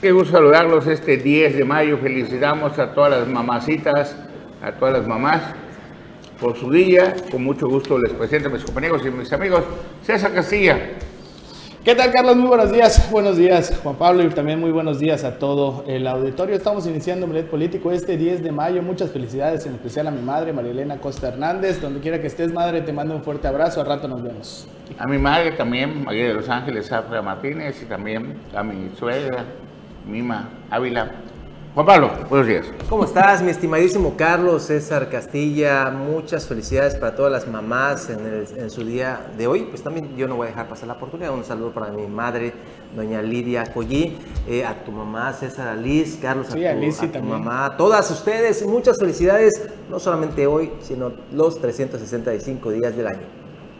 [0.00, 1.98] Qué gusto saludarlos este 10 de mayo.
[1.98, 4.14] Felicitamos a todas las mamacitas,
[4.62, 5.42] a todas las mamás
[6.40, 7.16] por su día.
[7.32, 9.64] Con mucho gusto les presento a mis compañeros y mis amigos.
[10.04, 10.78] César Castilla.
[11.84, 12.36] ¿Qué tal, Carlos?
[12.36, 13.10] Muy buenos días.
[13.10, 16.54] Buenos días, Juan Pablo, y también muy buenos días a todo el auditorio.
[16.54, 18.80] Estamos iniciando Omelet Político este 10 de mayo.
[18.84, 21.80] Muchas felicidades, en especial a mi madre, Marielena Costa Hernández.
[21.80, 23.80] Donde quiera que estés, madre, te mando un fuerte abrazo.
[23.80, 24.68] Al rato nos vemos.
[24.96, 29.44] A mi madre también, María de los Ángeles Zafra Martínez, y también a mi suegra,
[30.08, 31.10] Mima Ávila.
[31.74, 32.66] Juan Pablo, buenos días.
[32.88, 35.90] ¿Cómo estás, mi estimadísimo Carlos César Castilla?
[35.90, 39.66] Muchas felicidades para todas las mamás en, el- en su día de hoy.
[39.70, 41.32] Pues también yo no voy a dejar pasar la oportunidad.
[41.32, 42.52] Un saludo para mi madre,
[42.96, 44.16] doña Lidia Collí,
[44.48, 47.38] eh, a tu mamá César Alice, Carlos, Sí, a tu, Alice, a tu también.
[47.38, 48.66] mamá, a todas ustedes.
[48.66, 53.20] Muchas felicidades, no solamente hoy, sino los 365 días del año.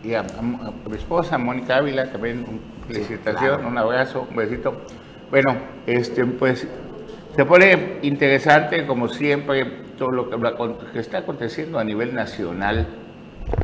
[0.05, 3.67] Y a, a- a mi esposa, Mónica Ávila, también un felicitación, claro.
[3.69, 4.75] un abrazo, un besito.
[5.31, 6.67] Bueno, este, pues
[7.37, 9.65] se pone interesante, como siempre,
[9.99, 12.87] todo lo que, está aconteciendo a nivel nacional,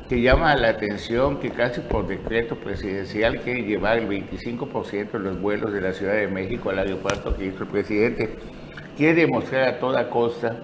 [0.09, 5.41] que llama la atención que casi por decreto presidencial quiere llevar el 25% de los
[5.41, 8.37] vuelos de la Ciudad de México al aeropuerto que hizo el presidente.
[8.97, 10.57] Quiere demostrar a toda costa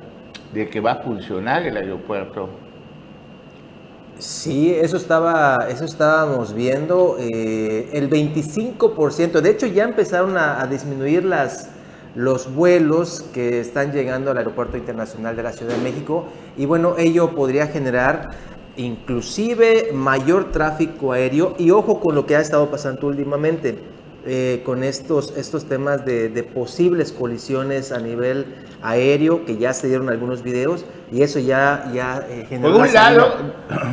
[0.52, 2.50] de que va a funcionar el aeropuerto
[4.20, 7.16] Sí, eso estaba, eso estábamos viendo.
[7.18, 11.70] eh, el 25%, de hecho ya empezaron a, a disminuir las,
[12.14, 16.26] los vuelos que están llegando al Aeropuerto Internacional de la Ciudad de México
[16.58, 18.28] y bueno, ello podría generar
[18.76, 23.78] inclusive mayor tráfico aéreo y ojo con lo que ha estado pasando últimamente.
[24.26, 28.46] Eh, con estos, estos temas de, de posibles colisiones a nivel
[28.82, 32.94] aéreo, que ya se dieron algunos videos, y eso ya, ya eh, generó Por un
[32.94, 33.36] lado,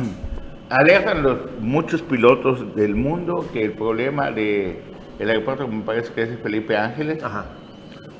[0.70, 4.82] alertan los muchos pilotos del mundo que el problema de
[5.18, 7.46] el aeropuerto, me parece que es Felipe Ángeles, Ajá.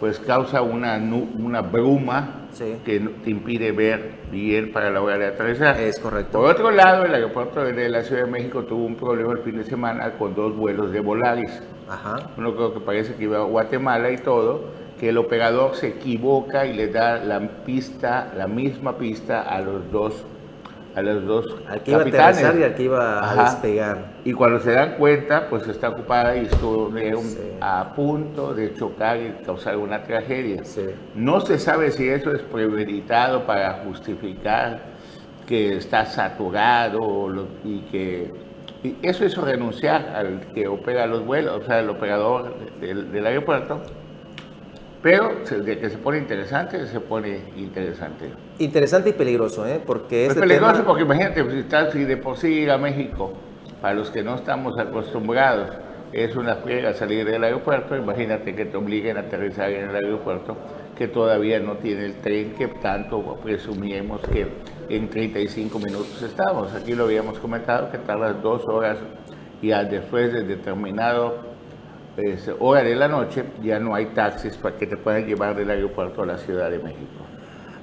[0.01, 2.77] Pues causa una, una bruma Sí.
[2.85, 5.79] que te impide ver bien para la hora de aterrizar.
[5.79, 6.39] Es correcto.
[6.41, 9.59] Por otro lado, el aeropuerto de la Ciudad de México tuvo un problema el fin
[9.59, 11.63] de semana con dos vuelos de Volaris.
[11.89, 12.31] Ajá.
[12.37, 14.65] Uno creo que parece que iba a Guatemala y todo,
[14.99, 19.91] que el operador se equivoca y le da la pista, la misma pista a los
[19.93, 20.25] dos,
[20.95, 22.57] a los dos Al que iba a capitanes.
[22.59, 23.43] y al que iba a Ajá.
[23.45, 23.99] despegar.
[24.25, 27.39] Y cuando se dan cuenta, pues está ocupada y estuvieron Sí.
[27.61, 30.65] a punto de chocar y causar una tragedia.
[30.65, 30.87] Sí.
[31.15, 34.81] No se sabe si eso es premeditado para justificar
[35.47, 38.49] que está saturado y que
[38.85, 43.27] y eso hizo renunciar al que opera los vuelos, o sea, el operador del, del
[43.27, 43.81] aeropuerto.
[45.03, 48.31] Pero de que se pone interesante, se pone interesante.
[48.59, 49.81] Interesante y peligroso, ¿eh?
[49.85, 52.71] Porque Es este peligroso tema- porque imagínate, pues, si, estás- si de por sí ir
[52.71, 53.33] a México,
[53.81, 55.71] para los que no estamos acostumbrados,
[56.13, 60.57] es una friega salir del aeropuerto, imagínate que te obliguen a aterrizar en el aeropuerto,
[60.97, 64.49] que todavía no tiene el tren que tanto presumíamos que
[64.89, 66.75] en 35 minutos estamos.
[66.75, 68.99] Aquí lo habíamos comentado, que tardas dos horas
[69.63, 71.37] y al después de determinado
[72.21, 75.71] pues, hora de la noche ya no hay taxis para que te puedan llevar del
[75.71, 77.25] aeropuerto a la Ciudad de México.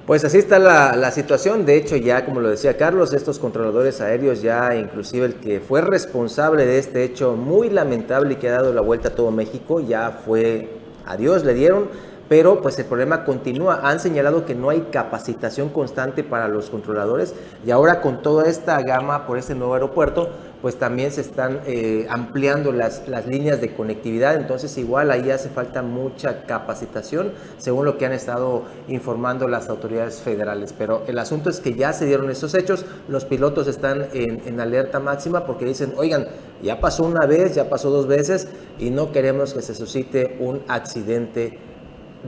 [0.06, 1.64] Pues así está la, la situación.
[1.64, 5.80] De hecho, ya como lo decía Carlos, estos controladores aéreos, ya inclusive el que fue
[5.80, 9.80] responsable de este hecho muy lamentable y que ha dado la vuelta a todo México,
[9.80, 10.68] ya fue
[11.06, 11.88] adiós, le dieron.
[12.28, 13.80] Pero pues el problema continúa.
[13.84, 18.80] Han señalado que no hay capacitación constante para los controladores y ahora con toda esta
[18.82, 20.28] gama por este nuevo aeropuerto,
[20.66, 25.48] pues también se están eh, ampliando las, las líneas de conectividad, entonces igual ahí hace
[25.48, 30.74] falta mucha capacitación, según lo que han estado informando las autoridades federales.
[30.76, 34.58] Pero el asunto es que ya se dieron estos hechos, los pilotos están en, en
[34.58, 36.26] alerta máxima porque dicen, oigan,
[36.60, 38.48] ya pasó una vez, ya pasó dos veces
[38.80, 41.60] y no queremos que se suscite un accidente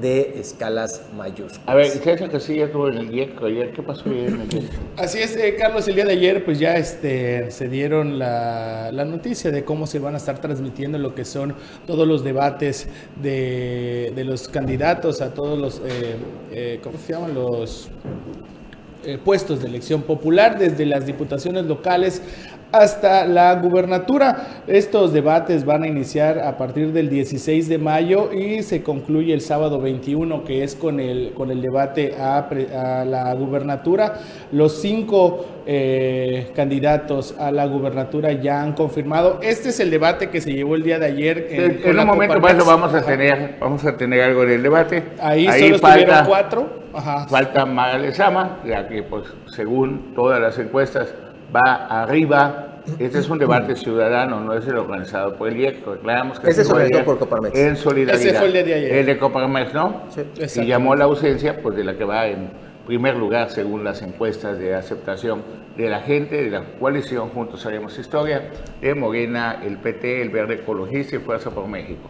[0.00, 1.60] de escalas mayúsculas.
[1.66, 3.72] A ver, César Casilla estuvo en el GIEC ayer.
[3.72, 4.64] ¿Qué pasó ayer en el GIEC?
[4.96, 9.04] Así es, eh, Carlos, el día de ayer pues ya este, se dieron la, la
[9.04, 11.54] noticia de cómo se van a estar transmitiendo lo que son
[11.86, 12.88] todos los debates
[13.22, 16.16] de, de los candidatos a todos los, eh,
[16.52, 17.34] eh, ¿cómo se llaman?
[17.34, 17.88] Los
[19.04, 22.20] eh, puestos de elección popular, desde las diputaciones locales
[22.72, 24.62] hasta la gubernatura.
[24.66, 29.40] Estos debates van a iniciar a partir del 16 de mayo y se concluye el
[29.40, 34.14] sábado 21, que es con el, con el debate a, a la gubernatura.
[34.52, 39.38] Los cinco eh, candidatos a la gubernatura ya han confirmado.
[39.42, 41.46] Este es el debate que se llevó el día de ayer.
[41.50, 44.50] En, en la un momento más lo vamos a tener, vamos a tener algo en
[44.50, 45.02] el debate.
[45.20, 46.88] Ahí, solo estuvieron cuatro.
[46.94, 47.28] Ajá.
[47.28, 51.14] falta Mara Lezama, ya que pues según todas las encuestas
[51.54, 55.86] va arriba Este es un debate ciudadano, no es el organizado por el IEC.
[55.86, 57.58] Reclamamos que Ese se organizó por Coparmex.
[57.58, 58.26] En solidaridad.
[58.26, 58.92] Ese fue el día de ayer.
[58.92, 60.02] El de Coparmex, ¿no?
[60.08, 60.60] Sí.
[60.62, 62.50] Y llamó la ausencia pues, de la que va en
[62.86, 65.42] primer lugar según las encuestas de aceptación
[65.76, 70.54] de la gente de la coalición Juntos Haremos Historia, de Morena, el PT, el Verde
[70.54, 72.08] Ecologista y Fuerza por México.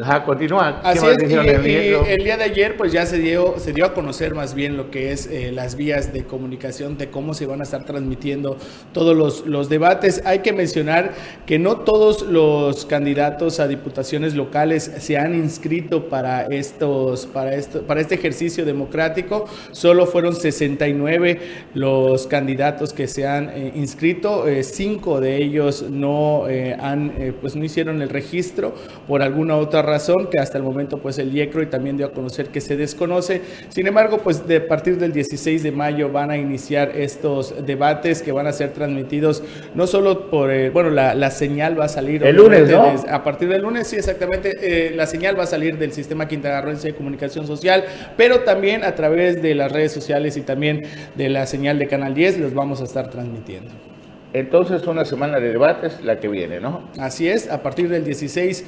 [0.00, 0.80] Ajá, continúa.
[0.80, 3.92] ¿Qué Así es, y, el día de ayer pues ya se dio, se dio a
[3.92, 7.60] conocer más bien lo que es eh, las vías de comunicación, de cómo se van
[7.60, 8.56] a estar transmitiendo
[8.92, 10.22] todos los, los debates.
[10.24, 11.12] Hay que mencionar
[11.44, 17.82] que no todos los candidatos a diputaciones locales se han inscrito para, estos, para, esto,
[17.82, 21.40] para este ejercicio democrático, solo fueron 69
[21.74, 26.44] los candidatos que se han eh, inscrito, eh, cinco de ellos no,
[26.80, 28.74] han, pues no hicieron el registro
[29.06, 32.12] por alguna otra razón que hasta el momento pues el IECRO y también dio a
[32.12, 33.42] conocer que se desconoce.
[33.68, 38.22] Sin embargo, pues de a partir del 16 de mayo van a iniciar estos debates
[38.22, 39.42] que van a ser transmitidos
[39.74, 42.94] no solo por, eh, bueno, la, la señal va a salir El lunes, ¿no?
[43.08, 46.88] a partir del lunes, sí, exactamente, eh, la señal va a salir del sistema quintagarroense
[46.88, 47.84] de comunicación social,
[48.16, 50.82] pero también a través de las redes sociales y también
[51.14, 53.91] de la señal de Canal 10 los vamos a estar transmitiendo.
[54.34, 56.88] Entonces, una semana de debates, la que viene, ¿no?
[56.98, 58.64] Así es, a partir del 16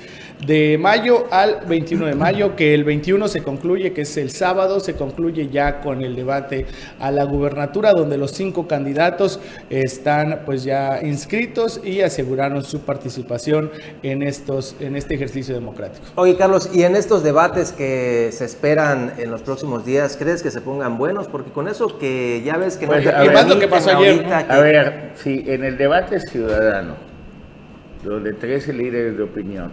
[0.46, 4.81] de mayo al 21 de mayo, que el 21 se concluye, que es el sábado,
[4.81, 6.66] se concluye ya con el debate
[7.00, 9.40] a la gubernatura, donde los cinco candidatos
[9.70, 13.70] están pues ya inscritos y aseguraron su participación
[14.02, 16.05] en, estos, en este ejercicio democrático.
[16.17, 20.50] Oye, Carlos, y en estos debates que se esperan en los próximos días, ¿crees que
[20.50, 21.26] se pongan buenos?
[21.26, 23.96] Porque con eso que ya ves que Pues, no a ver, más lo que pasó
[23.96, 26.94] ayer, ahorita A ver, si en el debate ciudadano,
[28.04, 29.72] donde 13 líderes de opinión,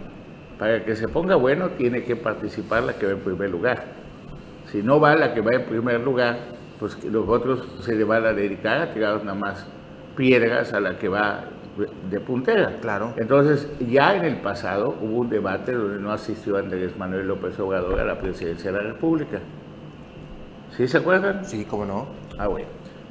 [0.58, 3.84] para que se ponga bueno, tiene que participar la que va en primer lugar.
[4.70, 6.38] Si no va la que va en primer lugar,
[6.78, 9.66] pues los otros se le van a dedicar a tirar nada más
[10.16, 11.44] piedras a la que va
[12.10, 12.78] de puntera.
[12.80, 13.14] Claro.
[13.16, 17.98] Entonces, ya en el pasado hubo un debate donde no asistió Andrés Manuel López Obrador
[18.00, 19.40] a la presidencia de la República.
[20.76, 21.44] ¿Sí se acuerdan?
[21.44, 22.06] Sí, cómo no.
[22.38, 22.68] Ah, bueno.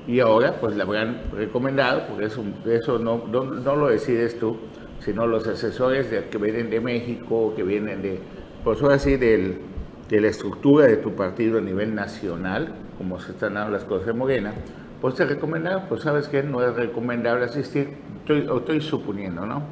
[0.07, 4.57] Y ahora, pues le habrán recomendado, porque eso, eso no, no, no lo decides tú,
[4.99, 8.19] sino los asesores de- que vienen de México, que vienen de,
[8.63, 9.59] pues ahora sí, del,
[10.09, 14.09] de la estructura de tu partido a nivel nacional, como se están dando las cosas
[14.09, 14.53] en Morena,
[14.99, 17.89] pues te recomendaron, pues sabes que no es recomendable asistir,
[18.19, 19.63] estoy, estoy suponiendo, ¿no?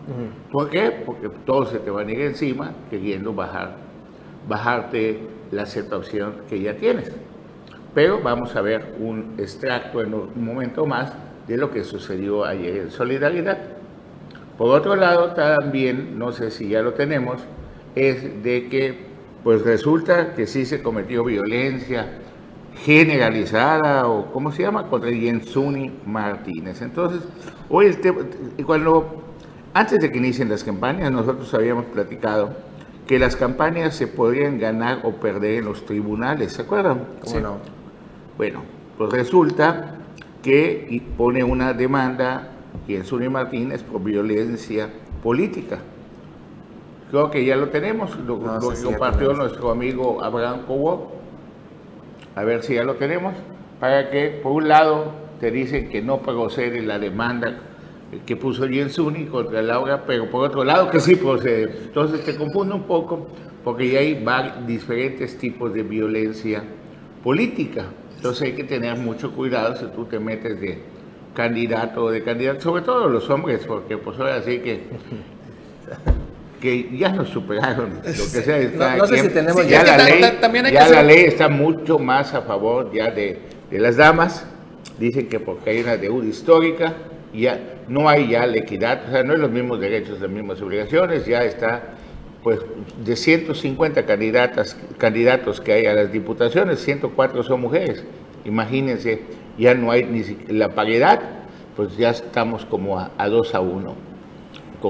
[0.52, 0.92] ¿Por qué?
[1.06, 3.76] Porque todos se te van a ir encima queriendo bajar,
[4.48, 5.20] bajarte
[5.52, 7.12] la aceptación que ya tienes.
[7.94, 11.14] Pero vamos a ver un extracto en un momento más
[11.48, 13.58] de lo que sucedió ayer en Solidaridad.
[14.58, 17.42] Por otro lado, también, no sé si ya lo tenemos,
[17.96, 19.10] es de que
[19.44, 22.08] pues resulta que sí se cometió violencia
[22.84, 24.88] generalizada o ¿cómo se llama?
[24.88, 26.82] contra Jensuni Martínez.
[26.82, 27.22] Entonces,
[27.70, 28.20] hoy el tema,
[28.66, 29.24] cuando
[29.74, 32.52] antes de que inicien las campañas, nosotros habíamos platicado
[33.08, 37.06] que las campañas se podrían ganar o perder en los tribunales, ¿se acuerdan?
[37.24, 37.79] ¿Cómo no?
[38.40, 38.62] Bueno,
[38.98, 39.96] pues resulta
[40.42, 42.52] que pone una demanda
[42.88, 44.90] Jensuni Martínez por violencia
[45.22, 45.80] política.
[47.12, 51.12] Creo que ya lo tenemos, lo, No, lo compartió nuestro amigo Abraham Cobo.
[52.34, 53.36] A ver si ya lo tenemos.
[53.78, 57.58] Para que, por un lado, te dicen que no procede la demanda
[58.26, 61.88] que puso Jensuni contra Laura, pero por otro lado que sí procede.
[61.88, 63.28] Entonces te confunde un poco
[63.66, 64.26] porque ya hay
[64.66, 66.64] diferentes tipos de violencia
[67.22, 67.88] política.
[68.20, 70.78] Entonces hay que tener mucho cuidado si tú te metes de
[71.34, 74.82] candidato o de candidato, sobre todo los hombres, porque pues ahora sí que
[76.62, 79.98] que ya nos superaron lo que sea de No- sé si tenemos ya ya- la
[79.98, 83.10] ta- ley, ta- también hay que ya la ley está mucho más a favor ya
[83.12, 83.40] de,
[83.72, 84.46] de las damas.
[85.00, 86.94] Dicen que porque hay una deuda histórica
[87.34, 87.58] ya
[87.88, 91.26] no hay ya la equidad o sea no hay los mismos derechos las mismas obligaciones
[91.26, 91.94] ya está
[92.44, 92.60] pues
[93.04, 98.04] de 150 candidatas candidatos que hay a las diputaciones 104 son mujeres
[98.46, 99.22] imagínense
[99.58, 101.20] ya no hay ni siquiera la paridad
[101.76, 104.10] pues ya estamos como a, a 2 a 1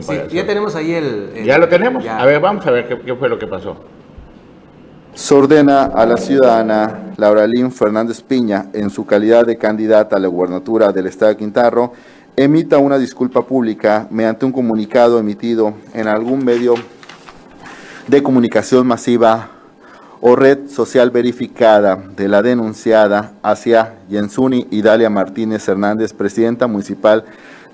[0.01, 1.31] Sí, ya tenemos ahí el...
[1.35, 2.03] el- ya lo tenemos.
[2.03, 2.19] ya.
[2.19, 3.75] A ver, vamos a ver qué, qué fue lo que pasó.
[5.15, 10.27] Se ordena a la ciudadana Lauralín Fernández Piña, en su calidad de candidata a la
[10.27, 11.93] gubernatura del Estado de Quintaro,
[12.35, 16.75] emita una disculpa pública mediante un comunicado emitido en algún medio
[18.09, 19.49] de comunicación masiva
[20.19, 27.23] o red social verificada de la denunciada hacia Yensuni Idalia Martínez Hernández, presidenta municipal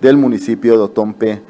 [0.01, 1.41] del municipio de Otompe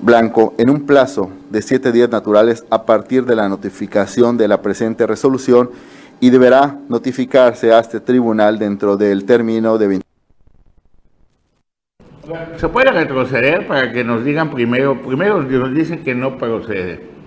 [0.00, 4.62] Blanco, en un plazo de siete días naturales a partir de la notificación de la
[4.62, 5.70] presente resolución
[6.18, 10.06] y deberá notificarse a este tribunal dentro del término de 20
[12.56, 17.17] Se puede retroceder para que nos digan primero, primero nos dicen que no procede.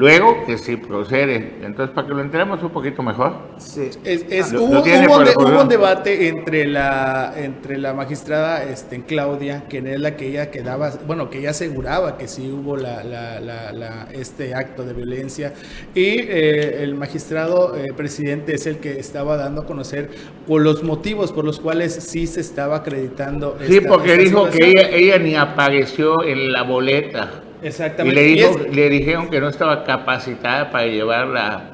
[0.00, 1.58] Luego que sí procede.
[1.62, 3.34] Entonces, para que lo enteremos un poquito mejor.
[3.58, 3.90] Sí.
[4.02, 6.66] Es, es, Lo- hubo, lo tiene hubo por un de- el hubo un debate entre
[6.66, 11.50] la, entre la magistrada este, Claudia, que es la que ella quedaba, bueno, que ella
[11.50, 15.52] aseguraba que sí hubo la, la- la- la- este acto de violencia,
[15.94, 20.08] y eh, el magistrado eh, presidente es el que estaba dando a conocer
[20.46, 23.58] por los motivos por los cuales sí se estaba acreditando.
[23.66, 27.42] Sí, esta- porque esta dijo que ella, ella ni apareció en la boleta.
[27.62, 28.20] Y Exactamente.
[28.20, 31.70] le, Y dijo, es- le dijeron que no estaba capacitada para llevarla.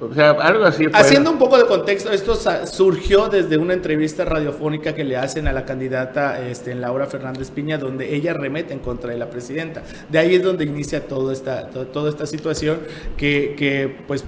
[0.00, 0.86] O sea, algo así.
[0.92, 2.34] Haciendo un poco de contexto, esto
[2.66, 7.78] surgió desde una entrevista radiofónica que le hacen a la candidata este, Laura Fernández Piña,
[7.78, 9.82] donde ella remete en contra de la presidenta.
[10.08, 12.78] De ahí es donde inicia toda esta, to- toda esta situación
[13.16, 14.24] que, que, pues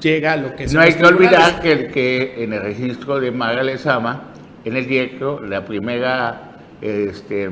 [0.00, 3.62] llega a lo que No hay que olvidar que, que en el registro de Maga
[3.62, 4.32] Lezama,
[4.64, 7.48] en el directo, la primera, este,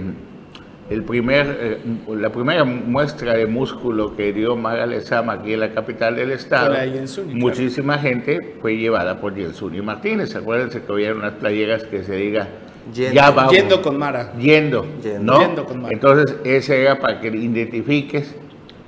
[0.90, 5.72] el primer, eh, la primera muestra de músculo que dio Maga Lezama aquí en la
[5.72, 6.90] capital del estado, claro.
[7.28, 10.34] muchísima gente fue llevada por Jensuni Martínez.
[10.34, 12.48] Acuérdense que había unas playeras que se diga,
[12.92, 13.14] Yendo.
[13.14, 13.52] ya vamos.
[13.52, 14.32] Yendo con Mara.
[14.38, 15.32] Yendo, Yendo.
[15.32, 15.40] ¿no?
[15.40, 15.94] Yendo con Mara.
[15.94, 18.34] Entonces, ese era para que identifiques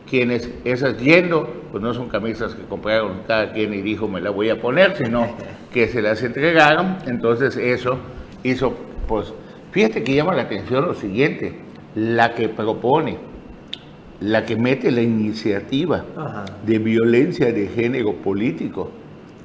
[0.09, 4.31] quienes, esas yendo, pues no son camisas que compraron cada quien y dijo me la
[4.31, 5.27] voy a poner, sino
[5.73, 6.99] que se las entregaron.
[7.07, 7.99] Entonces, eso
[8.43, 8.75] hizo,
[9.09, 9.33] pues,
[9.71, 11.64] fíjate que llama la atención lo siguiente,
[11.95, 13.19] la que propone,
[14.21, 16.45] la que mete la iniciativa Ajá.
[16.67, 18.91] de violencia de género político,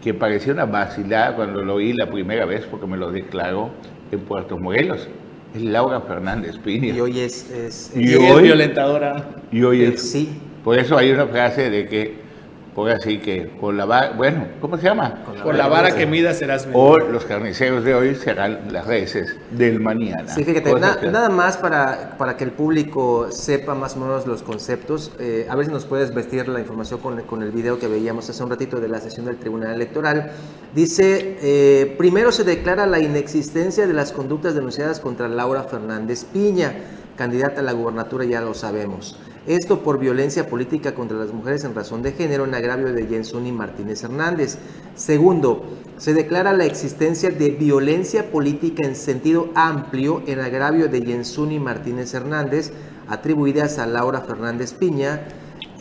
[0.04, 3.70] que parecía una vacilada cuando lo oí la primera vez porque me lo declaró
[4.12, 5.08] en Puerto Morelos.
[5.54, 6.94] Es Laura Fernández Piña.
[6.96, 7.50] Y hoy es...
[7.50, 9.26] es- Y Y, hoy- es violentadora.
[9.52, 10.30] Y hoy eh, es- sí,
[10.64, 12.14] Por eso hay una frase de que,
[12.76, 15.24] por así que, con la vara, bueno, ¿cómo se llama?
[15.44, 16.82] Por la vara que mida serás medido.
[16.82, 20.28] O los carniceros de hoy serán las reces del mañana.
[20.34, 24.00] Sí, fíjate, Cosas na- que- nada más para, para que el público sepa más o
[24.00, 25.12] menos los conceptos.
[25.20, 28.30] eh, a ver si nos puedes vestir la información con, con el video que veíamos
[28.30, 30.32] hace un ratito de la sesión del Tribunal Electoral.
[30.74, 36.74] Dice, eh, primero se declara la inexistencia de las conductas denunciadas contra Laura Fernández Piña,
[37.18, 39.20] candidata a la gubernatura, ya lo sabemos.
[39.48, 43.52] Esto por violencia política contra las mujeres en razón de género en agravio de Jensuni
[43.52, 44.58] Martínez Hernández.
[44.96, 45.64] Segundo,
[45.98, 52.14] se declara la existencia de violencia política en sentido amplio en agravio de Jensuni Martínez
[52.14, 52.72] Hernández,
[53.08, 55.22] atribuidas a Laura Fernández Piña,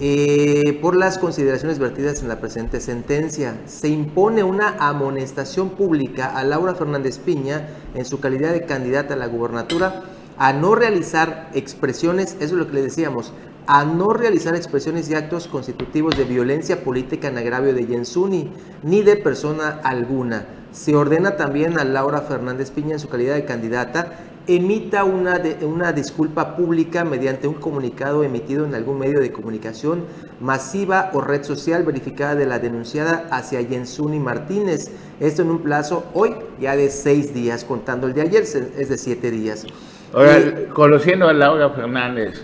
[0.01, 3.61] eh, por las consideraciones vertidas en la presente sentencia.
[3.67, 9.17] Se impone una amonestación pública a Laura Fernández Piña en su calidad de candidata a
[9.17, 10.05] la gubernatura
[10.39, 13.33] a no realizar expresiones, eso es lo que le decíamos,
[13.69, 18.51] a no realizar expresiones y actos constitutivos de violencia política en agravio de Jensuni
[18.83, 20.47] ni de persona alguna.
[20.73, 24.13] Se ordena también a Laura Fernández Piña en su calidad de candidata
[24.47, 30.05] emita una, de- una disculpa pública mediante un comunicado emitido en algún medio de comunicación
[30.41, 34.91] masiva o red social verificada de la denunciada hacia Jensuni Martínez.
[35.21, 38.97] Esto en un plazo hoy ya de seis días, contando el de ayer, es de
[38.97, 39.67] siete días.
[40.15, 42.43] Ahora, Y- conociendo a Laura Fernández,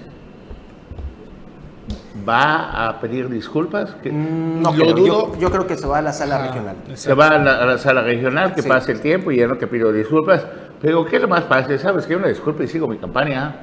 [2.29, 3.95] ¿va a pedir disculpas?
[4.03, 5.33] ¿Que Mm, no Lo creo, dudo.
[5.35, 6.77] Yo, yo creo que se va a la sala Ah, regional.
[6.95, 8.69] Se va a la, a la sala regional, que Sí.
[8.69, 10.47] pase el tiempo y ya no te pido disculpas.
[10.81, 11.79] Pero ¿qué es lo más fácil?
[11.79, 13.57] ¿Sabes que Una disculpa y sigo mi campaña.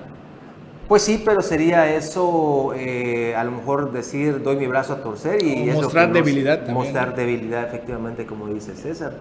[0.87, 5.41] Pues sí, pero sería eso, eh, a lo mejor decir, doy mi brazo a torcer
[5.41, 5.69] y...
[5.69, 6.73] Es lo mostrar que nos- debilidad también.
[6.75, 9.13] Mostrar debilidad, efectivamente, como dice César.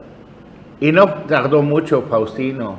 [0.81, 2.77] Y no tardó mucho Faustino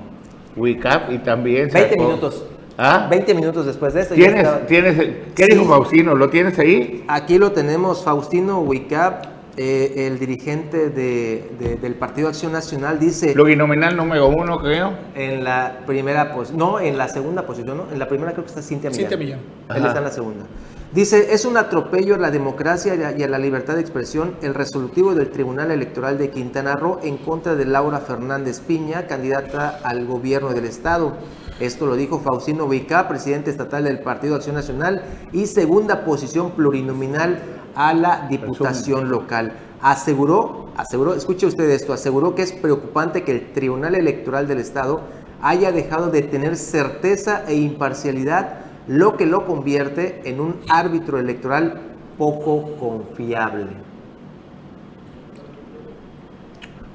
[0.58, 2.46] Wicap y también 20 sacó- minutos.
[2.78, 3.08] ¿Ah?
[3.10, 4.16] 20 minutos después de esto.
[4.16, 4.98] ya ¿Tienes, estaba- tienes,
[5.36, 5.52] ¿Qué Sí.
[5.54, 6.16] dijo Faustino?
[6.16, 7.04] ¿Lo tienes ahí?
[7.08, 9.26] Aquí lo tenemos, Faustino Wicap,
[9.58, 14.94] eh, el dirigente de- de- del Partido Acción Nacional, dice Plurinominal número uno, creo.
[15.14, 17.84] en la primera posición, no, en la segunda posición, ¿no?
[17.92, 19.02] En la primera creo que está Cintia Millán.
[19.10, 19.40] Cintia Millán.
[19.40, 19.88] Él Ajá.
[19.88, 20.46] está en la segunda.
[20.94, 24.36] Dice, es un atropello a la democracia y a- y a la libertad de expresión
[24.42, 29.80] el resolutivo del Tribunal Electoral de Quintana Roo en contra de Laura Fernández Piña, candidata
[29.84, 31.14] al gobierno del Estado.
[31.62, 37.40] Esto lo dijo Faustino Vicá, presidente estatal del Partido Acción Nacional y segunda posición plurinominal
[37.76, 39.54] a la diputación local.
[39.80, 45.02] Aseguró, aseguró, escuche usted esto, aseguró que es preocupante que el Tribunal Electoral del Estado
[45.44, 51.80] haya dejado de tener certeza e imparcialidad, lo que lo convierte en un árbitro electoral
[52.18, 53.68] poco confiable.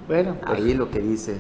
[0.09, 1.37] Bueno, pues, Ahí lo que dice.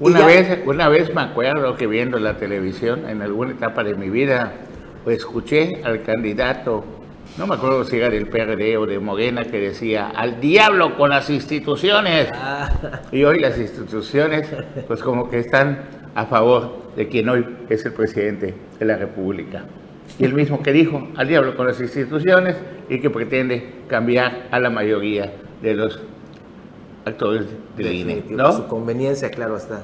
[0.00, 3.94] Una, ya- vez, una vez me acuerdo que viendo la televisión en alguna etapa de
[3.94, 4.52] mi vida,
[5.04, 6.84] pues escuché al candidato,
[7.38, 11.10] no me acuerdo si era del PRD o de Morena, que decía, al diablo con
[11.10, 12.28] las instituciones.
[12.32, 12.68] Ah,
[13.12, 14.48] Y hoy las instituciones,
[14.88, 15.80] pues como que están
[16.14, 19.64] a favor de quien hoy es el presidente de la República.
[20.18, 22.56] Y el mismo que dijo al diablo con las instituciones
[22.88, 25.32] y que pretende cambiar a la mayoría
[25.62, 26.00] de los
[27.04, 28.24] actores de la INE.
[28.30, 28.52] ¿no?
[28.52, 29.82] Su conveniencia, claro está.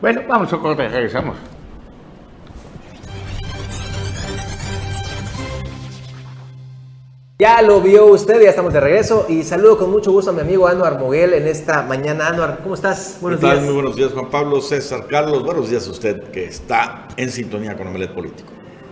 [0.00, 1.36] Bueno, vamos a cortar, regresamos.
[7.40, 10.40] Ya lo vio usted, ya estamos de regreso y saludo con mucho gusto a mi
[10.40, 12.26] amigo Anuar Moguel en esta mañana.
[12.26, 13.18] Anuar, ¿cómo estás?
[13.20, 13.62] Buenos días.
[13.62, 15.44] Muy buenos días, Juan Pablo, César, Carlos.
[15.44, 18.50] Buenos días a usted que está en sintonía con Omelet Político.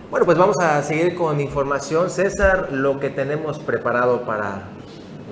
[0.09, 2.09] Bueno, pues vamos a seguir con información.
[2.09, 4.69] César, lo que tenemos preparado para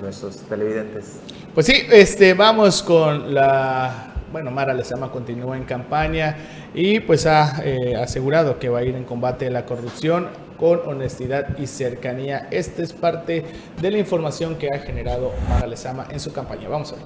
[0.02, 1.18] nuestros televidentes.
[1.56, 6.36] Pues sí, este, vamos con la bueno, Mara Lezama continúa en campaña
[6.74, 10.80] y pues ha eh, asegurado que va a ir en combate a la corrupción con
[10.86, 12.46] honestidad y cercanía.
[12.50, 13.42] Esta es parte
[13.80, 16.68] de la información que ha generado Mara Lezama en su campaña.
[16.68, 17.04] Vamos a ver.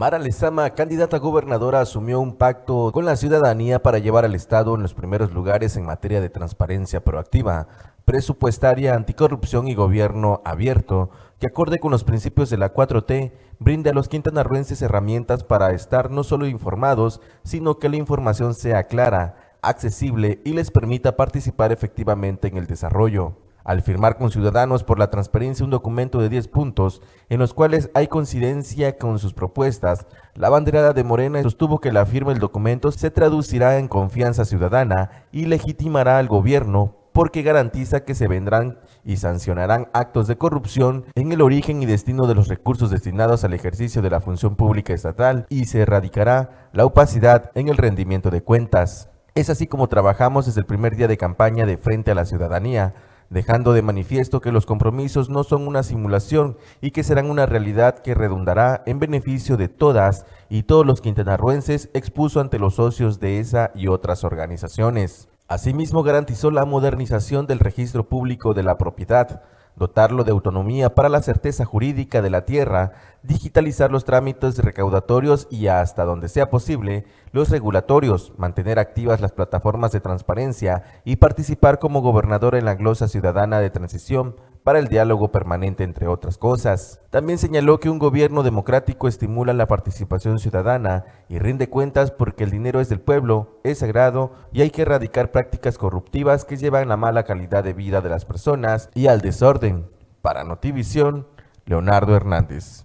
[0.00, 4.74] Mara Lezama, candidata a gobernadora, asumió un pacto con la ciudadanía para llevar al Estado
[4.74, 7.68] en los primeros lugares en materia de transparencia proactiva,
[8.06, 13.92] presupuestaria, anticorrupción y gobierno abierto, que acorde con los principios de la 4T, brinde a
[13.92, 20.40] los quintanarruenses herramientas para estar no solo informados, sino que la información sea clara, accesible
[20.46, 23.36] y les permita participar efectivamente en el desarrollo.
[23.64, 27.90] Al firmar con Ciudadanos por la Transparencia un documento de 10 puntos, en los cuales
[27.94, 32.90] hay coincidencia con sus propuestas, la banderada de Morena sostuvo que la firma del documento
[32.92, 39.16] se traducirá en confianza ciudadana y legitimará al gobierno porque garantiza que se vendrán y
[39.16, 44.02] sancionarán actos de corrupción en el origen y destino de los recursos destinados al ejercicio
[44.02, 49.10] de la función pública estatal y se erradicará la opacidad en el rendimiento de cuentas.
[49.34, 52.94] Es así como trabajamos desde el primer día de campaña de frente a la ciudadanía,
[53.30, 58.00] dejando de manifiesto que los compromisos no son una simulación y que serán una realidad
[58.00, 63.38] que redundará en beneficio de todas y todos los quintanarruenses expuso ante los socios de
[63.38, 65.28] esa y otras organizaciones.
[65.46, 69.42] Asimismo, garantizó la modernización del registro público de la propiedad,
[69.80, 75.68] dotarlo de autonomía para la certeza jurídica de la tierra, digitalizar los trámites recaudatorios y
[75.68, 82.02] hasta donde sea posible los regulatorios, mantener activas las plataformas de transparencia y participar como
[82.02, 87.00] gobernador en la glosa ciudadana de transición para el diálogo permanente, entre otras cosas.
[87.10, 92.50] También señaló que un gobierno democrático estimula la participación ciudadana y rinde cuentas porque el
[92.50, 96.96] dinero es del pueblo, es sagrado y hay que erradicar prácticas corruptivas que llevan la
[96.96, 99.86] mala calidad de vida de las personas y al desorden.
[100.22, 101.26] Para Notivisión,
[101.64, 102.84] Leonardo Hernández.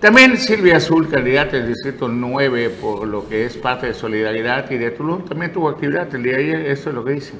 [0.00, 4.78] También Silvia Azul, candidata del Distrito 9 por lo que es parte de Solidaridad y
[4.78, 7.34] de Tulum, también tuvo actividad el día de ayer, eso es lo que dice.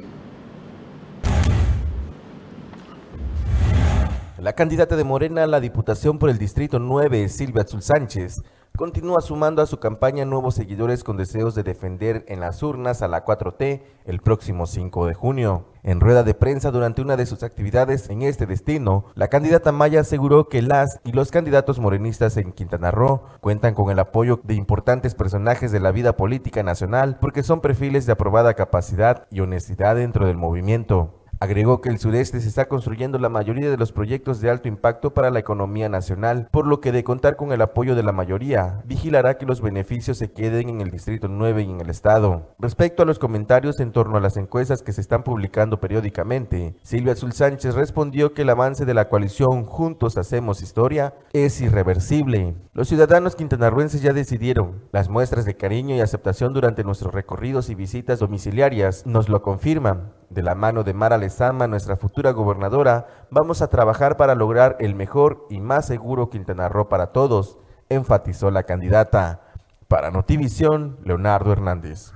[4.40, 8.42] La candidata de Morena a la Diputación por el Distrito 9, Silvia Azul Sánchez,
[8.74, 13.09] continúa sumando a su campaña nuevos seguidores con deseos de defender en las urnas a
[13.09, 15.66] la 4T el próximo 5 de junio.
[15.83, 20.00] En rueda de prensa durante una de sus actividades en este destino, la candidata Maya
[20.00, 24.55] aseguró que las y los candidatos morenistas en Quintana Roo cuentan con el apoyo de
[24.55, 29.96] importantes personajes de la vida política nacional porque son perfiles de aprobada capacidad y honestidad
[29.96, 31.19] dentro del movimiento.
[31.42, 35.14] Agregó que el sureste se está construyendo la mayoría de los proyectos de alto impacto
[35.14, 38.83] para la economía nacional, por lo que de contar con el apoyo de la mayoría,
[38.85, 42.55] vigilará que los beneficios se queden en el Distrito 9 y en el Estado.
[42.59, 47.14] Respecto a los comentarios en torno a las encuestas que se están publicando periódicamente, Silvia
[47.14, 52.55] Azul Sánchez respondió que el avance de la coalición Juntos Hacemos Historia es irreversible.
[52.74, 54.83] Los ciudadanos quintanarruenses ya decidieron.
[54.92, 60.19] Las muestras de cariño y aceptación durante nuestros recorridos y visitas domiciliarias nos lo confirman.
[60.31, 64.95] De la mano de Mara Lezama, nuestra futura gobernadora, vamos a trabajar para lograr el
[64.95, 69.40] mejor y más seguro Quintana Roo para todos, enfatizó la candidata.
[69.88, 72.12] Para Notivisión, Leonardo Hernández.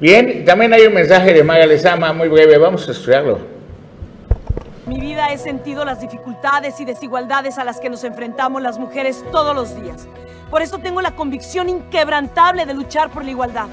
[0.00, 3.40] Bien, también hay un mensaje de Mara Lezama muy breve, vamos a estudiarlo.
[4.86, 9.24] Mi vida he sentido las dificultades y desigualdades a las que nos enfrentamos las mujeres
[9.32, 10.06] todos los días.
[10.48, 13.66] Por eso tengo la convicción inquebrantable de luchar por la igualdad.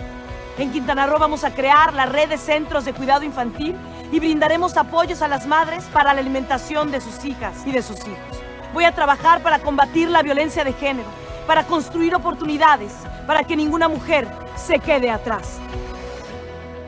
[0.57, 3.75] En Quintana Roo vamos a crear la red de centros de cuidado infantil
[4.11, 7.97] y brindaremos apoyos a las madres para la alimentación de sus hijas y de sus
[8.01, 8.39] hijos.
[8.71, 11.07] Voy a trabajar para combatir la violencia de género,
[11.47, 12.93] para construir oportunidades,
[13.25, 15.59] para que ninguna mujer se quede atrás.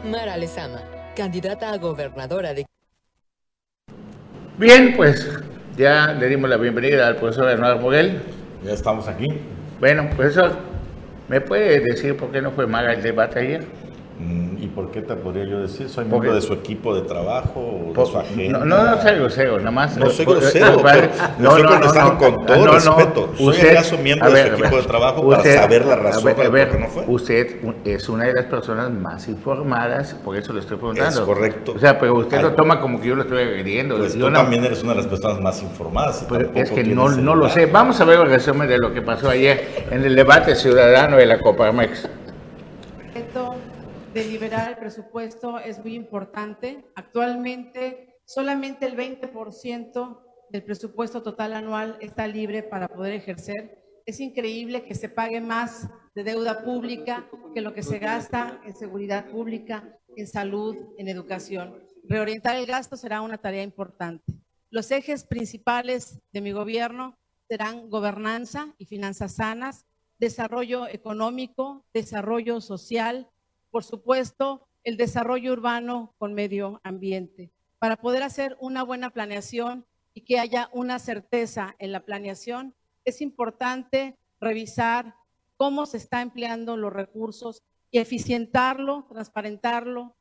[0.04, 0.82] Mara Lezama,
[1.15, 2.67] candidata a gobernadora de...
[4.60, 5.28] Bien, pues
[5.75, 8.21] ya le dimos la bienvenida al profesor Hernán Moguel.
[8.63, 9.28] Ya estamos aquí.
[9.80, 10.74] Bueno, profesor,
[11.27, 13.85] ¿Me puede decir por qué no fue maga el debate ayer?
[14.17, 15.89] Mm, ¿Y por qué te podría yo decir?
[15.89, 18.60] ¿Soy miembro de su equipo de trabajo o de su agenda?
[18.60, 19.97] No, no, no soy grosero, nada más.
[19.97, 23.30] No soy grosero, pero no, estoy contestando con todo respeto.
[23.38, 26.78] ¿Soy acaso miembro de su equipo de trabajo para saber la razón por la que
[26.78, 27.04] no fue?
[27.08, 31.19] Usted es una de las personas más informadas, por eso le estoy preguntando.
[31.19, 31.73] Es correcto.
[31.75, 33.97] O sea, pero usted lo toma como que yo lo estoy agrediendo.
[33.97, 36.25] Pues tú también eres una de las personas más informadas.
[36.30, 37.65] Pero es que no, no lo sé.
[37.65, 41.25] Vamos a ver el resumen de lo que pasó ayer en el debate ciudadano de
[41.25, 42.08] la Coparmex
[44.15, 46.86] de liberar el presupuesto es muy importante.
[46.95, 53.84] Actualmente, solamente el 20% del presupuesto total anual está libre para poder ejercer.
[54.06, 58.73] Es increíble que se pague más de deuda pública que lo que se gasta en
[58.73, 61.84] seguridad pública, en salud, en educación.
[62.08, 64.34] Reorientar el gasto será una tarea importante.
[64.69, 67.17] Los ejes principales de mi gobierno
[67.49, 69.86] serán gobernanza y finanzas sanas,
[70.19, 73.30] desarrollo económico, desarrollo social,
[73.75, 77.51] por supuesto, el desarrollo urbano con medio ambiente.
[77.77, 83.19] Para poder hacer una buena planeación y que haya una certeza en la planeación, es
[83.19, 85.15] importante revisar
[85.57, 90.15] cómo se está empleando los recursos y eficientarlo, transparentarlo,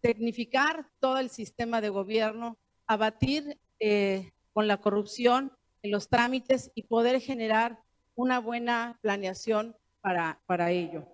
[0.00, 6.84] tecnificar todo el sistema de gobierno, abatir eh, con la corrupción en los trámites y
[6.84, 7.78] poder generar
[8.14, 11.13] una buena planeación para, para ello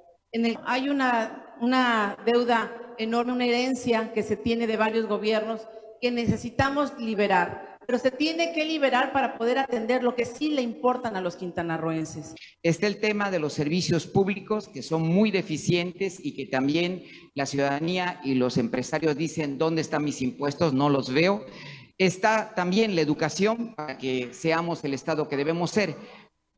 [0.64, 5.66] hay una, una deuda enorme, una herencia que se tiene de varios gobiernos
[6.00, 10.62] que necesitamos liberar pero se tiene que liberar para poder atender lo que sí le
[10.62, 12.36] importan a los quintanarroenses.
[12.62, 17.02] Está el tema de los servicios públicos que son muy deficientes y que también
[17.34, 20.72] la ciudadanía y los empresarios dicen, ¿dónde están mis impuestos?
[20.72, 21.44] No los veo.
[21.98, 25.96] Está también la educación para que seamos el Estado que debemos ser.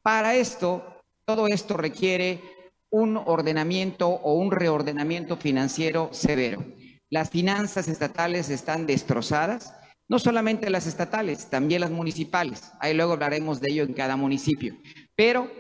[0.03, 0.85] Para esto,
[1.25, 2.43] todo esto requiere
[2.93, 6.63] un ordenamiento o un reordenamiento financiero severo.
[7.11, 9.75] Las finanzas estatales están destrozadas,
[10.09, 12.71] no solamente las estatales, también las municipales.
[12.81, 14.77] Ahí luego hablaremos de ello en cada municipio.
[15.17, 15.51] Pero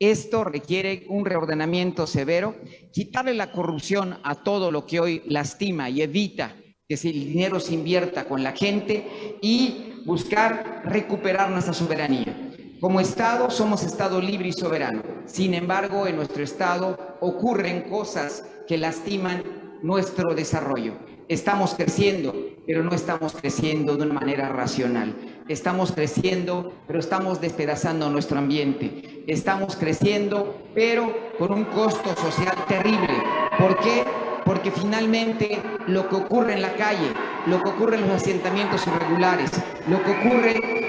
[0.00, 2.56] esto requiere un reordenamiento severo,
[2.92, 6.56] quitarle la corrupción a todo lo que hoy lastima y evita
[6.88, 12.51] que el dinero se invierta con la gente y buscar recuperar nuestra soberanía.
[12.82, 15.02] Como Estado somos Estado libre y soberano.
[15.24, 19.44] Sin embargo, en nuestro Estado ocurren cosas que lastiman
[19.84, 20.94] nuestro desarrollo.
[21.28, 22.34] Estamos creciendo,
[22.66, 25.14] pero no estamos creciendo de una manera racional.
[25.46, 29.22] Estamos creciendo, pero estamos despedazando nuestro ambiente.
[29.28, 33.14] Estamos creciendo, pero con un costo social terrible.
[33.60, 34.02] ¿Por qué?
[34.44, 37.12] Porque finalmente lo que ocurre en la calle,
[37.46, 39.52] lo que ocurre en los asentamientos irregulares,
[39.86, 40.81] lo que ocurre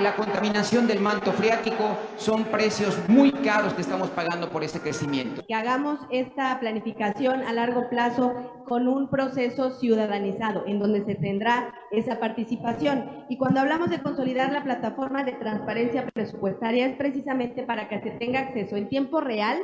[0.00, 5.42] la contaminación del manto freático son precios muy caros que estamos pagando por ese crecimiento.
[5.46, 11.74] Que hagamos esta planificación a largo plazo con un proceso ciudadanizado en donde se tendrá
[11.90, 13.24] esa participación.
[13.28, 18.10] Y cuando hablamos de consolidar la plataforma de transparencia presupuestaria es precisamente para que se
[18.10, 19.58] tenga acceso en tiempo real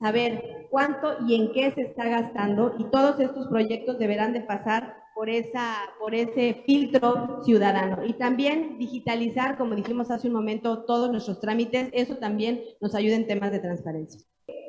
[0.00, 5.01] saber cuánto y en qué se está gastando y todos estos proyectos deberán de pasar
[5.14, 8.04] por, esa, por ese filtro ciudadano.
[8.04, 13.16] Y también digitalizar, como dijimos hace un momento, todos nuestros trámites, eso también nos ayuda
[13.16, 14.20] en temas de transparencia.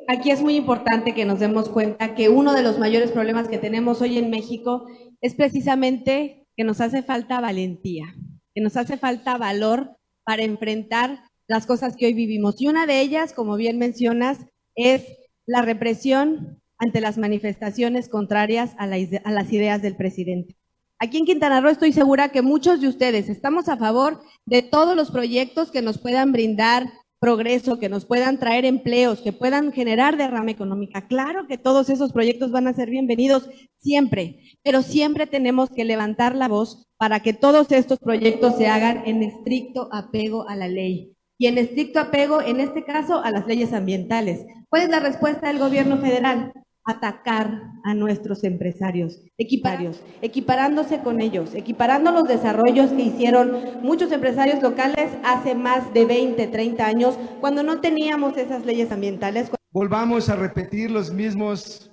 [0.08, 3.58] Aquí es muy importante que nos demos cuenta que uno de los mayores problemas que
[3.58, 4.86] tenemos hoy en México
[5.22, 8.14] es precisamente que nos hace falta valentía,
[8.54, 12.62] que nos hace falta valor para enfrentar las cosas que hoy vivimos.
[12.62, 14.40] Y una de ellas, como bien mencionas,
[14.76, 15.06] es
[15.46, 20.56] la represión ante las manifestaciones contrarias a, las ideas del presidente.
[21.00, 24.96] Aquí en Quintana Roo estoy segura que muchos de ustedes estamos a favor de todos
[24.96, 30.18] los proyectos que nos puedan brindar progreso, que nos puedan traer empleos, que puedan generar
[30.18, 31.08] derrama económica.
[31.08, 36.36] Claro que todos esos proyectos van a ser bienvenidos siempre, pero siempre tenemos que levantar
[36.36, 41.16] la voz para que todos estos proyectos se hagan en estricto apego a la ley
[41.44, 44.46] y en estricto apego, en este caso, a las leyes ambientales.
[44.70, 46.54] ¿Cuál es la respuesta del gobierno federal?
[46.86, 54.62] atacar a nuestros empresarios, equiparios, equiparándose con ellos, equiparando los desarrollos que hicieron muchos empresarios
[54.62, 59.50] locales hace más de 20, 30 años, cuando no teníamos esas leyes ambientales.
[59.72, 61.90] Volvamos a repetir los mismos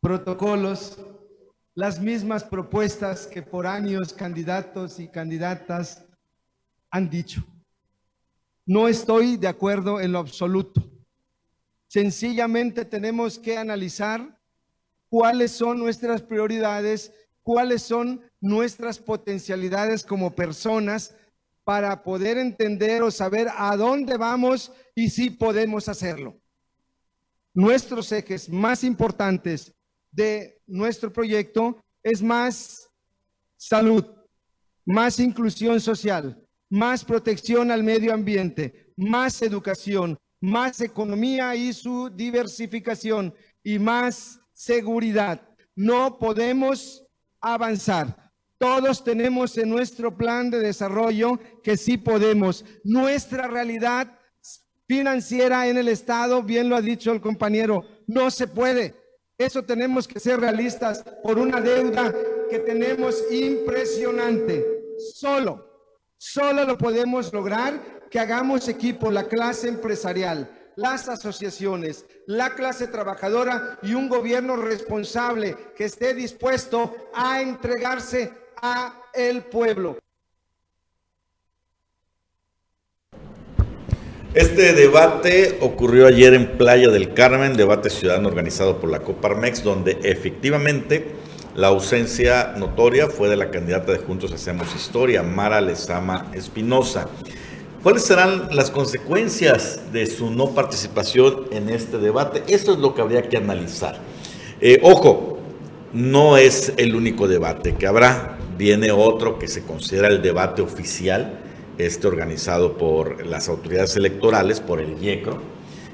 [0.00, 0.98] protocolos,
[1.76, 6.04] las mismas propuestas que por años candidatos y candidatas
[6.90, 7.44] han dicho.
[8.72, 10.82] No estoy de acuerdo en lo absoluto.
[11.88, 14.40] Sencillamente tenemos que analizar
[15.10, 21.14] cuáles son nuestras prioridades, cuáles son nuestras potencialidades como personas
[21.64, 26.40] para poder entender o saber a dónde vamos y si podemos hacerlo.
[27.52, 29.74] Nuestros ejes más importantes
[30.10, 32.88] de nuestro proyecto es más
[33.58, 34.06] salud,
[34.86, 36.41] más inclusión social,
[36.72, 45.42] más protección al medio ambiente, más educación, más economía y su diversificación y más seguridad.
[45.76, 47.06] No podemos
[47.42, 48.32] avanzar.
[48.56, 52.64] Todos tenemos en nuestro plan de desarrollo que sí podemos.
[52.84, 54.18] Nuestra realidad
[54.88, 58.94] financiera en el Estado, bien lo ha dicho el compañero, no se puede.
[59.36, 62.14] Eso tenemos que ser realistas por una deuda
[62.48, 64.64] que tenemos impresionante.
[65.14, 65.71] Solo,
[66.22, 73.80] solo lo podemos lograr que hagamos equipo, la clase empresarial, las asociaciones, la clase trabajadora
[73.82, 78.32] y un gobierno responsable que esté dispuesto a entregarse
[78.62, 79.98] a el pueblo.
[84.32, 89.98] Este debate ocurrió ayer en Playa del Carmen, debate ciudadano organizado por la Coparmex, donde
[90.04, 91.04] efectivamente
[91.54, 97.08] la ausencia notoria fue de la candidata de Juntos Hacemos Historia, Mara Lezama Espinosa.
[97.82, 102.42] ¿Cuáles serán las consecuencias de su no participación en este debate?
[102.46, 103.98] Eso es lo que habría que analizar.
[104.60, 105.38] Eh, ojo,
[105.92, 108.38] no es el único debate que habrá.
[108.56, 111.40] Viene otro que se considera el debate oficial
[111.78, 115.38] este organizado por las autoridades electorales, por el IECRO,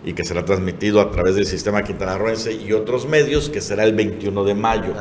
[0.09, 3.95] y que será transmitido a través del sistema quintanarroense y otros medios, que será el
[3.95, 4.95] 21 de mayo.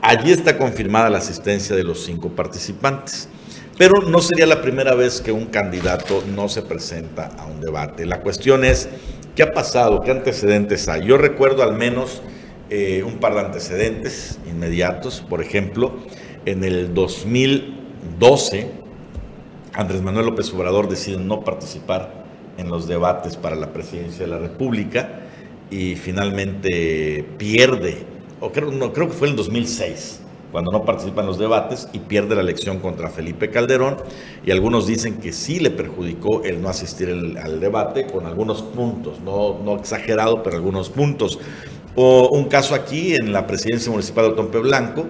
[0.00, 3.28] Allí está confirmada la asistencia de los cinco participantes.
[3.76, 8.06] Pero no sería la primera vez que un candidato no se presenta a un debate.
[8.06, 8.88] La cuestión es,
[9.36, 10.00] ¿qué ha pasado?
[10.00, 11.04] ¿Qué antecedentes hay?
[11.04, 12.22] Yo recuerdo al menos
[12.70, 15.22] eh, un par de antecedentes inmediatos.
[15.28, 15.98] Por ejemplo,
[16.46, 18.70] en el 2012,
[19.74, 22.17] Andrés Manuel López Obrador decide no participar
[22.58, 25.20] en los debates para la presidencia de la República
[25.70, 28.04] y finalmente pierde,
[28.40, 31.88] o creo, no, creo que fue en el 2006, cuando no participa en los debates
[31.92, 33.96] y pierde la elección contra Felipe Calderón
[34.44, 37.10] y algunos dicen que sí le perjudicó el no asistir
[37.42, 41.38] al debate con algunos puntos, no, no exagerado, pero algunos puntos.
[41.94, 45.06] O un caso aquí en la presidencia municipal de Tompe Blanco,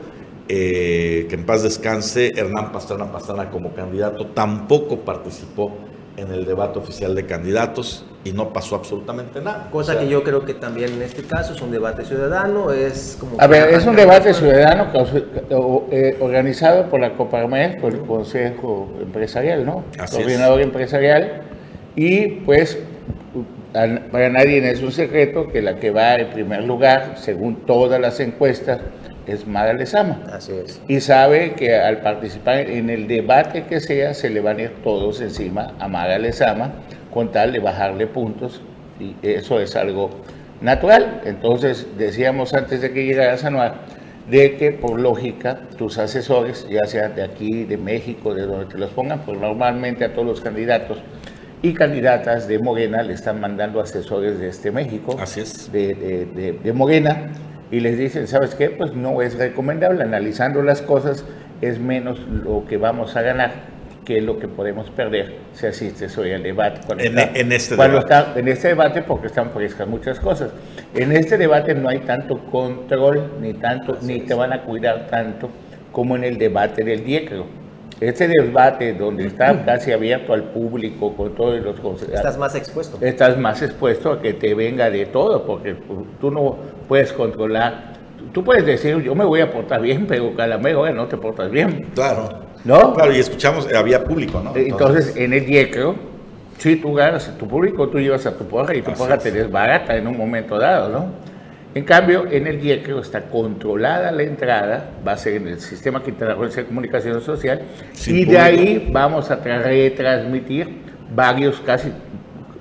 [0.48, 5.76] eh, que en paz descanse, Hernán Pastrana Pastrana como candidato tampoco participó
[6.18, 9.68] en el debate oficial de candidatos y no pasó absolutamente nada.
[9.70, 13.40] Cosa que yo creo que también en este caso es un debate ciudadano, es como...
[13.40, 14.88] A ver, es un debate ciudadano
[15.90, 19.84] eh, organizado por la Coparmex, por el Consejo Empresarial, ¿no?
[20.10, 21.42] Coordinador empresarial,
[21.94, 22.78] y pues
[23.72, 28.18] para nadie es un secreto que la que va en primer lugar, según todas las
[28.18, 28.80] encuestas,
[29.28, 30.20] es Mara Lezama.
[30.32, 30.80] Así es.
[30.88, 34.72] Y sabe que al participar en el debate que sea, se le van a ir
[34.82, 36.72] todos encima a Mara Lezama
[37.12, 38.60] con tal de bajarle puntos
[38.98, 40.10] y eso es algo
[40.60, 41.22] natural.
[41.24, 43.74] Entonces, decíamos antes de que llegara a Sanuar,
[44.28, 48.78] de que por lógica tus asesores, ya sean de aquí, de México, de donde te
[48.78, 50.98] los pongan, pues normalmente a todos los candidatos
[51.62, 55.72] y candidatas de Morena le están mandando asesores de este México, Así es.
[55.72, 57.30] de, de, de Morena,
[57.70, 58.70] y les dicen, ¿sabes qué?
[58.70, 61.24] Pues no es recomendable, analizando las cosas
[61.60, 66.32] es menos lo que vamos a ganar que lo que podemos perder si asistes hoy
[66.32, 66.80] al debate.
[66.96, 67.98] En, en, este debate.
[67.98, 70.50] Está, en este debate porque están frescas muchas cosas.
[70.94, 75.50] En este debate no hay tanto control, ni tanto, ni te van a cuidar tanto
[75.92, 77.46] como en el debate del diecro
[78.00, 82.98] este debate donde está casi abierto al público con todos los Estás más expuesto.
[83.00, 85.76] Estás más expuesto a que te venga de todo, porque
[86.20, 86.56] tú no
[86.86, 87.94] puedes controlar.
[88.32, 91.88] Tú puedes decir, yo me voy a portar bien, pero Calamero no te portas bien.
[91.94, 92.28] Claro.
[92.64, 92.94] ¿No?
[92.94, 94.54] Claro, y escuchamos, había público, ¿no?
[94.54, 95.94] Entonces, en el diecro,
[96.58, 99.96] si tú ganas tu público, tú llevas a tu porra y tu porra te desbarata
[99.96, 101.27] en un momento dado, ¿no?
[101.74, 106.02] En cambio, en el diecro está controlada la entrada, va a ser en el sistema
[106.02, 107.60] quintanarroense de comunicación social,
[108.06, 110.68] y de ahí vamos a retransmitir
[111.14, 111.92] varios, casi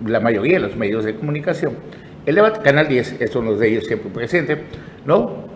[0.05, 1.73] la mayoría de los medios de comunicación.
[2.25, 4.57] El debate, Canal 10, es uno de ellos siempre presente,
[5.05, 5.47] ¿no?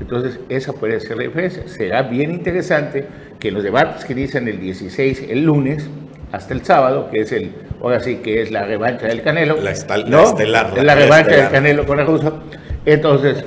[0.00, 1.68] Entonces, esa puede ser la diferencia.
[1.68, 3.06] Será bien interesante
[3.38, 5.88] que los debates que dicen el 16, el lunes,
[6.32, 9.60] hasta el sábado, que es el, ahora sí que es la revancha del Canelo.
[9.60, 10.82] La, estelar.
[10.82, 12.42] La, revancha del Canelo con el ruso
[12.84, 13.44] entonces,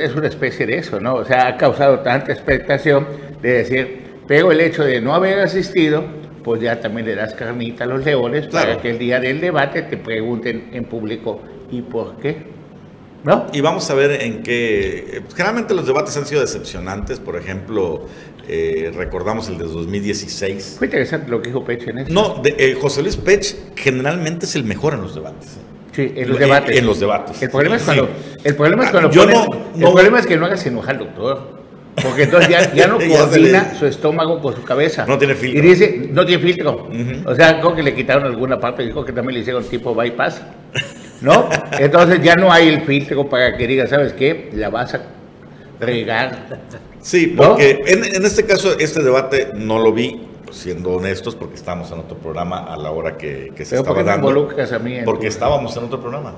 [0.00, 1.14] es una especie de eso, ¿no?
[1.14, 3.06] O sea, ha causado tanta expectación
[3.42, 6.04] de decir, pero el hecho de no haber asistido,
[6.44, 9.82] pues ya también le das carnita a los leones para que el día del debate
[9.82, 12.60] te pregunten en público, ¿y por qué?
[13.24, 13.46] ¿No?
[13.52, 15.22] Y vamos a ver en qué.
[15.34, 17.20] Generalmente los debates han sido decepcionantes.
[17.20, 18.06] Por ejemplo,
[18.48, 20.76] eh, recordamos el de 2016.
[20.78, 22.12] Fue interesante lo que dijo Pech en eso.
[22.12, 25.58] No, de, eh, José Luis Pech generalmente es el mejor en los debates.
[25.92, 26.76] Sí, en los debates.
[26.78, 27.42] En, los debates.
[27.42, 27.86] El problema es Sí.
[27.86, 28.08] cuando,
[28.44, 29.34] el problema es cuando Yo pones-
[29.74, 31.60] no- el problema es que no hagas enojar al doctor.
[32.02, 35.04] Porque entonces ya, ya no coordina su estómago con su cabeza.
[35.06, 35.58] No tiene filtro.
[35.62, 36.88] Y dice, no tiene filtro.
[37.26, 40.40] O sea, creo que le quitaron alguna parte, dijo que también le hicieron tipo bypass.
[41.20, 41.48] ¿No?
[41.78, 44.48] Entonces ya no hay el filtro para que diga, ¿sabes qué?
[44.54, 45.02] La vas a
[45.80, 46.60] regar.
[47.02, 47.48] Sí, ¿No?
[47.48, 50.20] porque en, en este caso, este debate no lo vi,
[50.52, 53.98] siendo honestos, porque estábamos en otro programa a la hora que, que se Pero ¿por
[53.98, 54.28] estaba dando.
[54.76, 56.32] a mí Porque tu- estábamos en otro programa.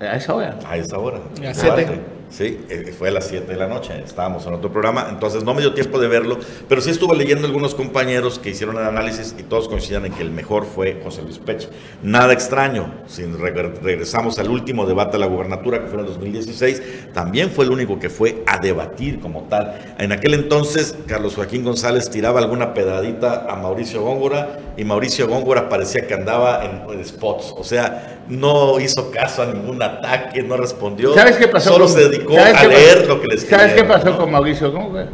[0.00, 0.58] A esa hora.
[0.66, 1.18] A esa hora.
[1.18, 1.86] A las Debate.
[1.86, 2.00] siete.
[2.30, 3.92] Sí, eh, fue a las 7 de la noche.
[4.04, 6.38] Estábamos en otro programa, entonces no me dio tiempo de verlo,
[6.68, 10.22] pero sí estuve leyendo algunos compañeros que hicieron el análisis y todos coinciden en que
[10.22, 11.68] el mejor fue José Luis Pech.
[12.04, 13.50] Nada extraño, si re-
[13.82, 17.72] regresamos al último debate a la gubernatura que fue en el 2016, también fue el
[17.72, 19.94] único que fue a debatir como tal.
[19.98, 25.68] En aquel entonces, Carlos Joaquín González tiraba alguna pedadita a Mauricio Góngora y Mauricio Góngora
[25.68, 30.56] parecía que andaba en, en spots, o sea, no hizo caso a ningún ataque, no
[30.56, 31.12] respondió.
[31.12, 31.72] ¿Sabes qué pasó?
[31.74, 33.08] Solo con- se dedicó ¿sabes a leer pasó?
[33.08, 34.16] lo que les ¿Sabes qué pasó ¿no?
[34.18, 35.08] con Mauricio Góngora?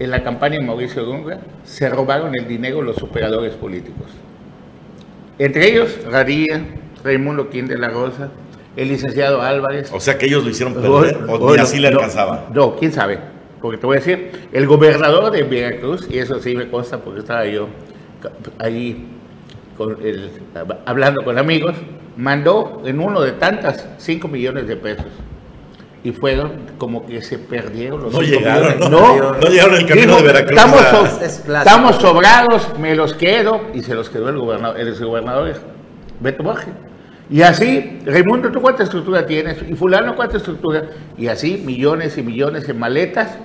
[0.00, 4.06] En la campaña de Mauricio Góngora se robaron el dinero los operadores políticos.
[5.38, 6.62] Entre ellos, Radilla,
[7.04, 8.30] Raimundo Quín de la Rosa,
[8.76, 9.90] el licenciado Álvarez.
[9.92, 12.46] O sea que ellos lo hicieron perder, o ni no- así le no, alcanzaba.
[12.52, 13.18] No, quién sabe.
[13.62, 17.20] Porque te voy a decir, el gobernador de Veracruz, y eso sí me consta porque
[17.20, 17.68] estaba yo
[18.58, 19.06] ahí
[19.76, 20.30] con el-
[20.86, 21.74] hablando con amigos,
[22.16, 25.06] mandó en uno de tantas 5 millones de pesos.
[26.02, 28.90] Y fueron como que se perdieron los No llegaron, millones.
[28.90, 29.32] ¿no?
[29.34, 33.60] No llegaron el camino Dijo, de Veracruz Estamos, so- Es estamos sobrados, me los quedo.
[33.74, 35.54] Y se los quedó el gobernador, el gobernador
[36.20, 36.68] Beto Borges.
[37.28, 39.58] Y así, Raimundo, ¿tú cuánta estructura tienes?
[39.68, 40.84] Y fulano, ¿cuánta estructura?
[41.18, 43.36] Y así, millones y millones en maletas.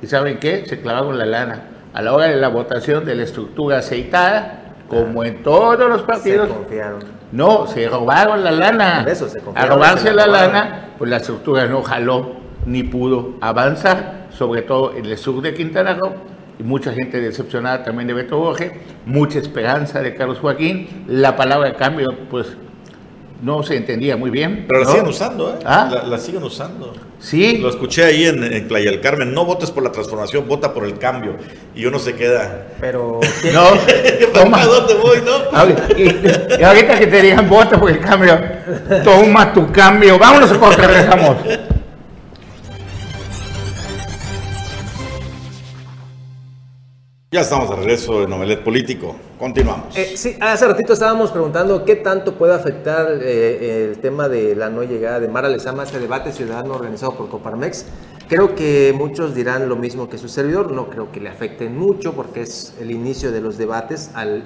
[0.00, 0.64] ¿Y saben qué?
[0.66, 1.62] Se clavaron la lana.
[1.94, 6.06] A la hora de la votación de la estructura aceitada, como en todos los Se
[6.06, 7.00] partidos, confiaron.
[7.32, 9.00] no, se robaron la lana.
[9.02, 12.32] Por eso, se A robarse se la la lana, pues la estructura no jaló
[12.66, 16.12] ni pudo avanzar, sobre todo en el sur de Quintana Roo.
[16.58, 18.72] Y mucha gente decepcionada también de Beto Borges,
[19.06, 21.04] mucha esperanza de Carlos Joaquín.
[21.08, 22.56] La palabra cambio, pues
[23.44, 24.64] no se entendía muy bien.
[24.66, 24.90] Pero la ¿no?
[24.92, 25.58] siguen usando, ¿eh?
[25.66, 25.90] ¿Ah?
[25.92, 26.94] La, la siguen usando.
[27.20, 27.58] Sí.
[27.58, 29.34] Lo escuché ahí en, en Playa del Carmen.
[29.34, 31.36] No votes por la transformación, vota por el cambio.
[31.74, 32.68] Y uno se queda.
[32.80, 33.20] Pero
[33.52, 33.68] No,
[34.34, 34.62] toma.
[34.62, 35.34] ¿A dónde voy, no?
[36.58, 38.38] Y ahorita que te digan vota por el cambio,
[39.04, 40.18] toma tu cambio.
[40.18, 41.36] Vámonos a corte, regresamos.
[47.34, 49.16] Ya estamos de regreso en Novelet Político.
[49.40, 49.96] Continuamos.
[49.96, 54.70] Eh, sí, hace ratito estábamos preguntando qué tanto puede afectar eh, el tema de la
[54.70, 57.86] no llegada de Mara Lezama a este debate ciudadano organizado por Coparmex.
[58.28, 62.12] Creo que muchos dirán lo mismo que su servidor, no creo que le afecten mucho
[62.12, 64.44] porque es el inicio de los debates al,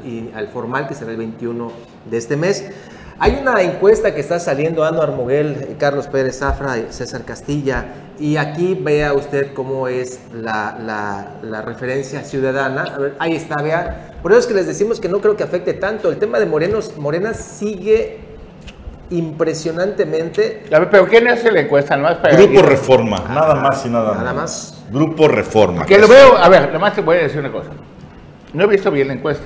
[0.51, 1.71] formal que será el 21
[2.11, 2.71] de este mes.
[3.19, 7.85] Hay una encuesta que está saliendo Anuar Moguel, Carlos Pérez Zafra César Castilla,
[8.21, 12.83] y aquí vea usted cómo es la, la- la referencia ciudadana.
[12.83, 14.13] A ver, ahí está, vea.
[14.23, 16.11] Por eso es que les decimos que no creo que afecte tanto.
[16.11, 18.19] El tema de Morenos, Morena sigue
[19.11, 20.65] impresionantemente.
[20.73, 21.97] A ver, pero ¿quién hace la encuesta?
[21.97, 24.83] Nomás para Grupo Reforma, nada más y nada, Nada más.
[24.91, 25.87] Grupo Reforma.
[25.87, 27.71] Que lo veo, a ver, nada más te voy a decir una cosa.
[28.53, 29.45] No he visto bien la encuesta,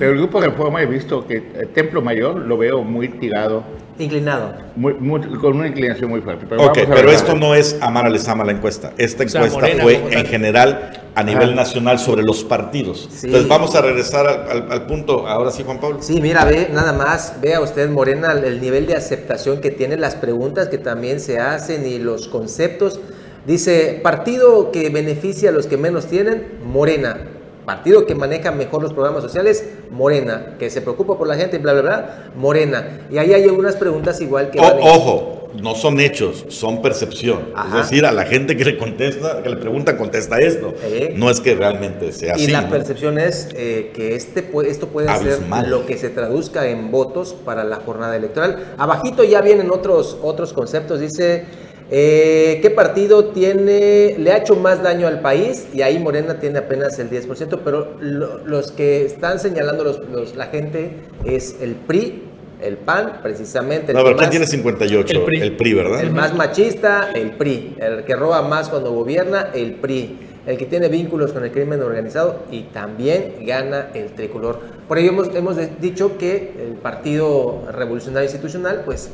[0.00, 3.62] pero el grupo Reforma he visto que el Templo Mayor lo veo muy tirado,
[3.98, 4.54] Inclinado.
[4.74, 6.46] muy- muy- con una inclinación muy fuerte.
[6.48, 7.14] Pero Ok, vamos a pero ver.
[7.16, 8.92] esto no es Amara Lezama la encuesta.
[8.98, 11.54] Esta O sea, encuesta Morena fue en general a nivel Ajá.
[11.56, 13.08] nacional sobre los partidos.
[13.12, 13.26] Sí.
[13.26, 15.26] Entonces vamos a regresar al, al- al punto.
[15.28, 15.98] Ahora sí, Juan Pablo.
[16.00, 20.14] Sí, mira, ve, nada más, vea usted, Morena, el nivel de aceptación que tiene, las
[20.16, 23.00] preguntas que también se hacen y los conceptos.
[23.46, 27.18] Dice, partido que beneficia a los que menos tienen, Morena.
[27.70, 30.56] Partido que maneja mejor los programas sociales, Morena.
[30.58, 33.06] Que se preocupa por la gente, bla, bla, bla, Morena.
[33.12, 34.58] Y ahí hay algunas preguntas igual que...
[34.58, 37.50] O- ojo, no son hechos, son percepción.
[37.54, 37.80] Ajá.
[37.80, 40.74] Es decir, a la gente que le contesta, que le pregunta, contesta esto.
[40.82, 41.14] Eh.
[41.16, 42.50] No es que realmente sea Y así.
[42.50, 42.70] la ¿no?
[42.70, 45.62] percepción es eh, que este, esto puede Abismal.
[45.62, 48.74] ser lo que se traduzca en votos para la jornada electoral.
[48.78, 50.98] Abajito ya vienen otros, otros conceptos.
[50.98, 51.44] Dice,
[51.90, 55.66] eh, ¿qué partido tiene, le ha hecho más daño al país?
[55.74, 60.36] Y ahí Morena tiene apenas el 10%, pero lo- los que están señalando los, los-
[60.36, 60.92] la gente
[61.24, 62.22] es el PRI,
[62.62, 63.92] el PAN, precisamente.
[63.92, 65.18] el No, pero ¿quién más- tiene 58?
[65.18, 65.40] El PRI.
[65.40, 66.00] El PRI, ¿verdad?
[66.00, 67.76] el más machista, el PRI.
[67.78, 70.18] El que roba más cuando gobierna, el PRI.
[70.46, 74.58] El que tiene vínculos con el crimen organizado y también gana el tricolor.
[74.88, 79.10] Por ello hemos, hemos dicho que el Partido Revolucionario Institucional, pues,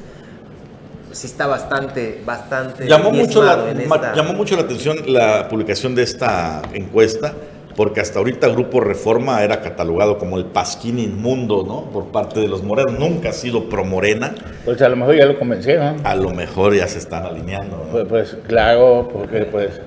[1.17, 6.03] sí está bastante, bastante Llamó mucho, la, esta- llamó mucho la atención la publicación de
[6.03, 7.33] esta encuesta
[7.75, 11.91] porque hasta ahorita Grupo Reforma era catalogado como el pasquín inmundo, ¿no?
[11.91, 14.35] Por parte de los morenos, nunca ha sido pro morena.
[14.65, 15.97] Pues a lo mejor ya lo convencieron.
[16.03, 17.77] A lo mejor ya se están alineando.
[17.77, 17.93] ¿no?
[17.93, 19.79] Pues, pues, claro, porque pues...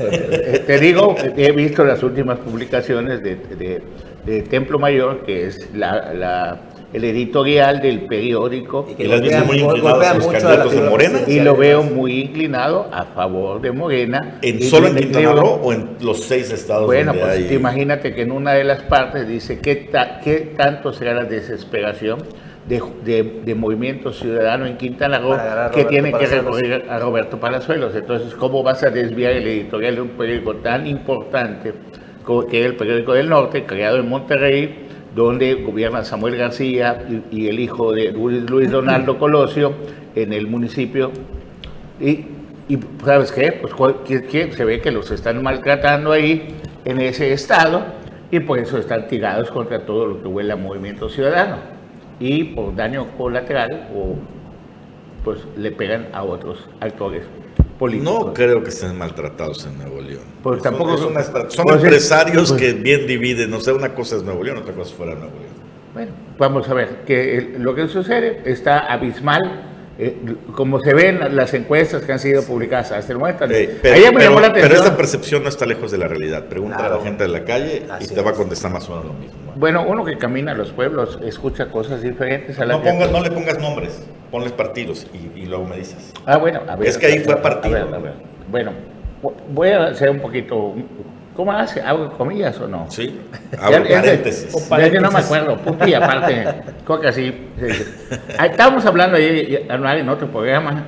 [0.00, 3.82] eh, te digo, he visto las últimas publicaciones de, de-
[4.24, 6.60] de Templo Mayor, que es la, la-
[6.92, 8.86] el editorial del periódico.
[8.98, 11.18] Y viste muy a los candidatos de Morena.
[11.26, 14.38] Y lo veo muy inclinado a favor de Morena.
[14.42, 17.54] ¿En solo en Quintana Roo o en los seis estados Bueno, donde pues hay- te
[17.54, 22.18] imagínate que en una de las partes dice qué, ta- qué tanto será la desesperación
[22.68, 26.44] de, de- de Movimiento Ciudadano en Quintana Roo a que Roberto tiene que Palazuelos.
[26.60, 27.94] recurrir a Roberto Palazuelos.
[27.94, 31.72] Entonces, ¿cómo vas a desviar el editorial de un periódico tan importante
[32.24, 37.48] como que es el periódico del Norte, creado en Monterrey, donde gobierna Samuel García y,
[37.48, 39.72] el hijo de Luis, Luis Donaldo Colosio
[40.14, 41.10] en el municipio?
[42.00, 42.26] Y,
[42.68, 43.52] y, ¿sabes qué?
[43.52, 46.54] Pues que- que se ve que los están maltratando ahí
[46.84, 47.82] en ese estado
[48.30, 51.56] y por eso están tirados contra todo lo que huele a movimiento ciudadano.
[52.20, 54.14] Y por daño colateral o
[55.24, 57.24] pues le pegan a otros actores
[57.80, 58.26] políticos.
[58.26, 60.22] No creo que estén maltratados en Nuevo León.
[60.42, 63.52] Pues Son- tampoco- es una estra- son pues es- empresarios pues- que bien dividen.
[63.54, 65.50] O sea, una cosa es Nuevo León, otra cosa es fuera de Nuevo León.
[65.94, 69.62] Bueno, vamos a ver, que lo que sucede está abismal,
[69.98, 70.16] eh,
[70.54, 73.44] como se ven las encuestas que han sido publicadas hasta el momento.
[73.46, 74.84] Eh, pero, Ayer me pero- llamó la pero atención.
[74.86, 76.44] esta percepción no está lejos de la realidad.
[76.48, 78.38] Pregúntale a la gente de la calle y te va a es.
[78.38, 79.36] contestar más o menos lo mismo.
[79.56, 83.20] Bueno, uno que camina a los pueblos escucha cosas diferentes a la No, pongas, no
[83.20, 84.00] le pongas nombres,
[84.30, 86.12] ponles partidos y, y luego me dices.
[86.26, 86.88] Ah, bueno, a ver.
[86.88, 87.76] Es que ahí fue partido.
[87.76, 88.12] a ver, a ver.
[88.50, 88.72] Bueno,
[89.52, 90.74] voy a hacer un poquito.
[91.36, 91.80] ¿Cómo hace?
[91.80, 92.86] ¿Hago comillas o no?
[92.90, 93.18] Sí,
[93.58, 94.68] abro ya- paréntesis.
[94.68, 96.44] ya que no me acuerdo, puta, y aparte,
[96.84, 97.48] creo que así.
[97.58, 97.84] sí.
[98.44, 100.84] Estábamos hablando ayer en otro programa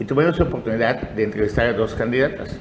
[0.00, 2.58] y tuvimos la oportunidad de entrevistar a dos candidatas.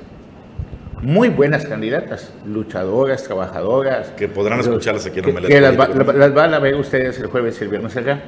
[1.02, 4.10] Muy buenas candidatas, luchadoras, trabajadoras.
[4.12, 7.20] Que podrán escucharlas aquí en que, Omelet que las, va- las van a ver ustedes
[7.20, 8.20] el jueves y el viernes acá.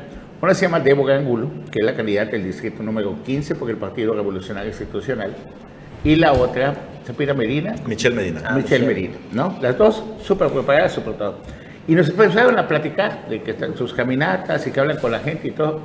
[0.46, 3.78] Una se llama Débora Angulo, que es la candidata del distrito número 15 por el
[3.78, 5.34] Partido Revolucionario Institucional.
[6.04, 8.52] Y la otra, Zapira Medina, Michelle Medina.
[8.52, 9.58] Michelle Medina, ¿no?
[9.60, 11.40] Las dos súper preparadas, súper todo.
[11.88, 15.18] Y nos empezaron a platicar de que están sus caminatas y que hablan con la
[15.18, 15.80] gente y todo.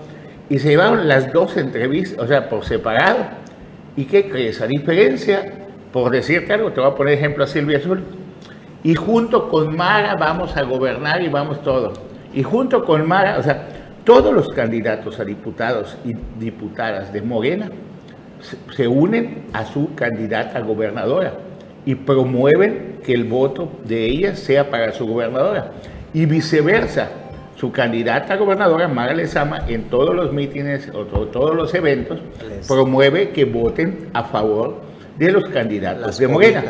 [0.50, 3.30] Y se llevaron las dos entrevistas, o sea, por separado.
[3.96, 4.60] ¿Y qué crees?
[4.60, 5.54] A diferencia,
[5.90, 8.02] por decirte algo, te voy a poner ejemplo a Silvia Azul.
[8.84, 11.94] Y junto con Mara vamos a gobernar y vamos todo.
[12.34, 17.70] Y junto con Mara, o sea, todos los candidatos a diputados y diputadas de Morena
[18.74, 21.34] se, unen a su candidata a gobernadora
[21.84, 25.72] y promueven que el voto de ella sea para su gobernadora.
[26.14, 27.08] Y viceversa,
[27.56, 32.20] su candidata a gobernadora, Mara Lezama, en todos los mítines o to- todos los eventos,
[32.66, 34.80] promueve que voten a favor
[35.18, 36.62] de los candidatos Las de Morena.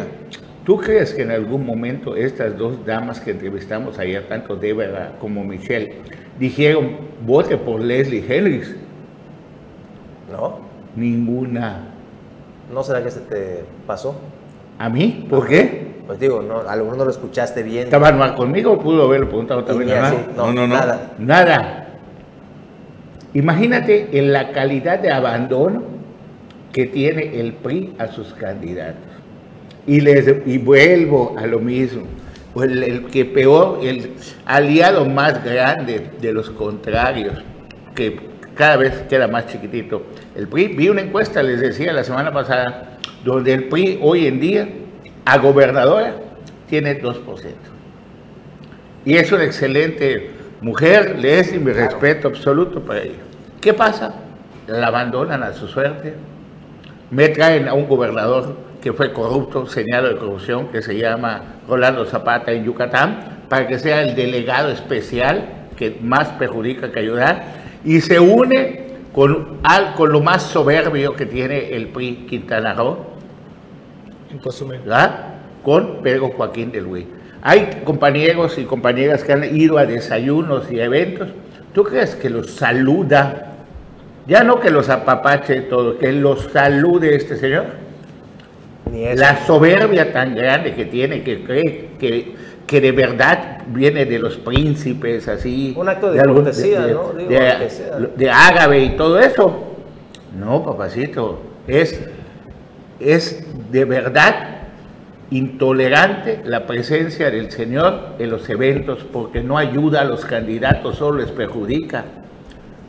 [0.65, 5.43] ¿Tú crees que en algún momento estas dos damas que entrevistamos ayer, tanto Débora como
[5.45, 5.95] Michelle,
[6.41, 8.75] dijeron vote por Leslie Henrys?
[10.33, 10.59] ¿No?
[10.97, 11.89] Ninguna.
[12.73, 14.17] ¿No será que se te pasó?
[14.79, 15.27] ¿A mí?
[15.29, 15.91] ¿Por qué?
[16.07, 17.85] Pues digo, no, a lo mejor no lo escuchaste bien.
[17.85, 20.37] ¿Estaba mal conmigo o pudo haberlo preguntado también ni a así, Hernán?
[20.37, 20.75] no, No, no, no.
[20.75, 21.13] nada.
[21.19, 21.87] Nada.
[23.35, 25.83] Imagínate en la calidad de abandono
[26.73, 29.03] que tiene el PRI a sus candidatos.
[29.87, 32.03] Y, les, y vuelvo a lo mismo.
[32.57, 34.13] El, el que peor, el
[34.45, 37.39] aliado más grande de los contrarios,
[37.95, 40.03] que cada vez queda más chiquitito.
[40.35, 44.41] El PRI, vi una encuesta, les decía la semana pasada, donde el PRI hoy en
[44.41, 44.69] día,
[45.25, 46.15] a gobernadora,
[46.69, 47.21] tiene 2%.
[49.05, 50.31] Y es una excelente
[50.61, 53.19] mujer, le es mi respeto absoluto para ella.
[53.61, 54.15] ¿Qué pasa?
[54.67, 56.15] La abandonan a su suerte.
[57.11, 62.05] Me traen a un gobernador que fue corrupto, señalado de corrupción, que se llama Rolando
[62.07, 65.45] Zapata en Yucatán, para que sea el delegado especial
[65.77, 67.45] que más perjudica que ayudar,
[67.85, 72.99] y se une con, al- con lo más soberbio que tiene el PRI Quintana Roo.
[74.85, 75.25] ¿verdad?
[75.63, 77.07] con Pedro Joaquín del Güey.
[77.43, 81.29] Hay compañeros y compañeras que han ido a desayunos y eventos.
[81.75, 83.47] ¿Tú crees que los saluda?
[84.27, 87.67] Ya no que los apapache todo, que los salude este señor.
[89.01, 89.21] Ni eso.
[89.21, 92.35] La soberbia tan grande que tiene, que cree que,
[92.67, 95.75] que de verdad viene de los príncipes, así.
[95.77, 97.13] Un acto de algún- cortesía, ¿no?
[97.15, 97.99] Digo, de, sea.
[97.99, 99.75] de y todo eso.
[100.39, 102.01] No, papacito, es,
[103.01, 104.59] es de verdad
[105.31, 111.19] intolerante la presencia del Señor en los eventos porque no ayuda a los candidatos, solo
[111.21, 112.05] les perjudica.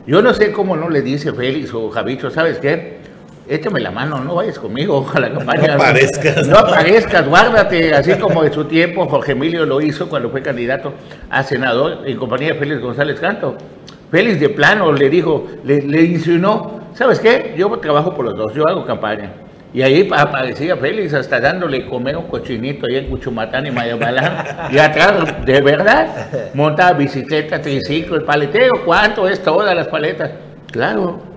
[0.06, 3.01] Yo no sé cómo no le dice Félix o Javicho, ¿sabes qué?
[3.48, 5.68] Échame la mano, no vayas conmigo a la campaña.
[5.68, 6.46] No aparezcas.
[6.46, 10.92] No aparezcas, guárdate, así como en su tiempo Jorge Emilio lo hizo cuando fue candidato
[11.30, 13.56] a senador en compañía de Félix González Canto.
[14.10, 17.54] Félix de plano le dijo, le, le insinuó, ¿sabes qué?
[17.56, 19.32] Yo trabajo por los dos, yo hago campaña.
[19.74, 24.70] Y ahí aparecía Félix hasta dándole comer un cochinito ahí en Cuchumatán y Mayabalán.
[24.70, 30.30] y atrás, de verdad, montaba bicicleta, triciclo, el paletero, ¿cuánto es todas las paletas?
[30.70, 31.31] Claro,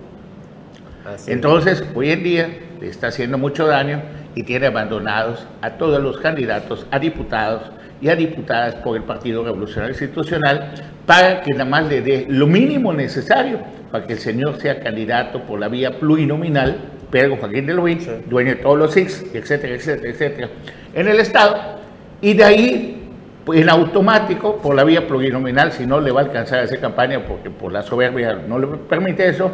[1.27, 2.49] entonces, hoy en día
[2.79, 4.01] le está haciendo mucho daño
[4.33, 9.43] y tiene abandonados a todos los candidatos, a diputados y a diputadas por el Partido
[9.43, 10.73] Revolucionario Institucional
[11.05, 13.59] para que nada más le dé lo mínimo necesario
[13.91, 16.77] para que el señor sea candidato por la vía plurinominal,
[17.11, 20.49] Pedro Joaquín de Luis, dueño de todos los SIX, etcétera, etcétera, etcétera,
[20.93, 21.79] en el Estado,
[22.19, 23.09] y de ahí
[23.45, 26.79] pues, en automático, por la vía plurinominal, si no le va a alcanzar a hacer
[26.79, 29.51] campaña porque por la soberbia no le permite eso,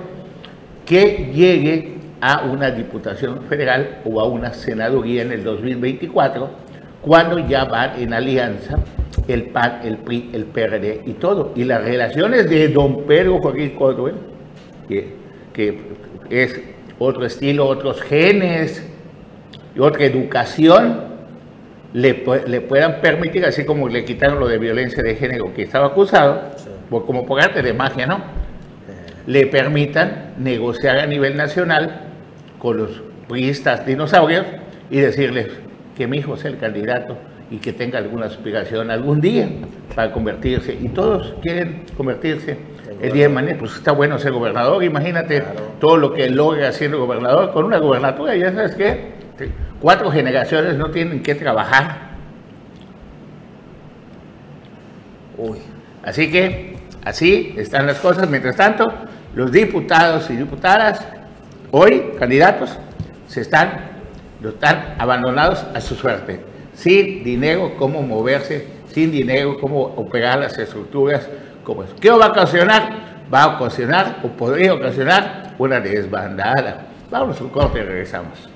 [0.86, 6.50] que llegue a una diputación federal o a una senaduría en el 2024,
[7.02, 8.78] cuando ya van en alianza
[9.28, 11.52] el PAN, el PRI, el PRD y todo.
[11.56, 14.16] Y las relaciones de don Pedro Joaquín Cordwell,
[14.88, 15.16] que,
[15.54, 15.80] que
[16.30, 16.62] es
[17.00, 18.88] otro estilo, otros genes
[19.76, 21.12] y otra educación,
[21.94, 25.88] le, le, puedan permitir, así como le quitaron lo de violencia de género que estaba
[25.88, 26.42] acusado,
[26.90, 28.41] como por arte de magia, ¿no?
[29.28, 32.02] Le permitan negociar a nivel nacional
[32.60, 34.46] con los priistas dinosaurios
[34.90, 35.48] y decirles
[35.98, 37.18] que mi hijo sea el candidato
[37.50, 39.48] y que tenga alguna aspiración algún día
[39.94, 40.74] para convertirse.
[40.74, 42.58] Y todos quieren convertirse
[43.02, 43.58] el día de mañana.
[43.60, 45.44] Pues está bueno ser gobernador, imagínate
[45.80, 48.36] todo lo que logra siendo gobernador con una gobernatura.
[48.36, 49.12] Ya sabes que
[49.82, 52.12] cuatro generaciones no tienen que trabajar.
[55.38, 55.58] Uy.
[56.04, 56.71] Así que
[57.04, 58.30] así están las cosas.
[58.30, 58.92] Mientras tanto,
[59.36, 61.06] los diputados y diputadas,
[61.72, 62.78] hoy candidatos,
[63.28, 63.92] se están,
[64.44, 66.42] están abandonados a su suerte,
[66.74, 71.28] sin dinero cómo moverse, sin dinero cómo operar las estructuras
[71.64, 71.84] como.
[72.00, 73.12] ¿Qué va a ocasionar?
[73.34, 76.88] Va a ocasionar o podría ocasionar una desbandada.
[77.10, 78.51] Vamos a un corte y regresamos.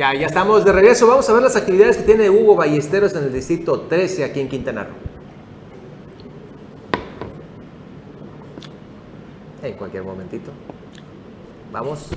[0.00, 1.08] Ya, ya estamos de regreso.
[1.08, 4.48] Vamos a ver las actividades que tiene Hugo Ballesteros en el distrito 13 aquí en
[4.48, 4.94] Quintana Roo.
[9.60, 10.52] En cualquier momentito.
[11.72, 12.10] Vamos.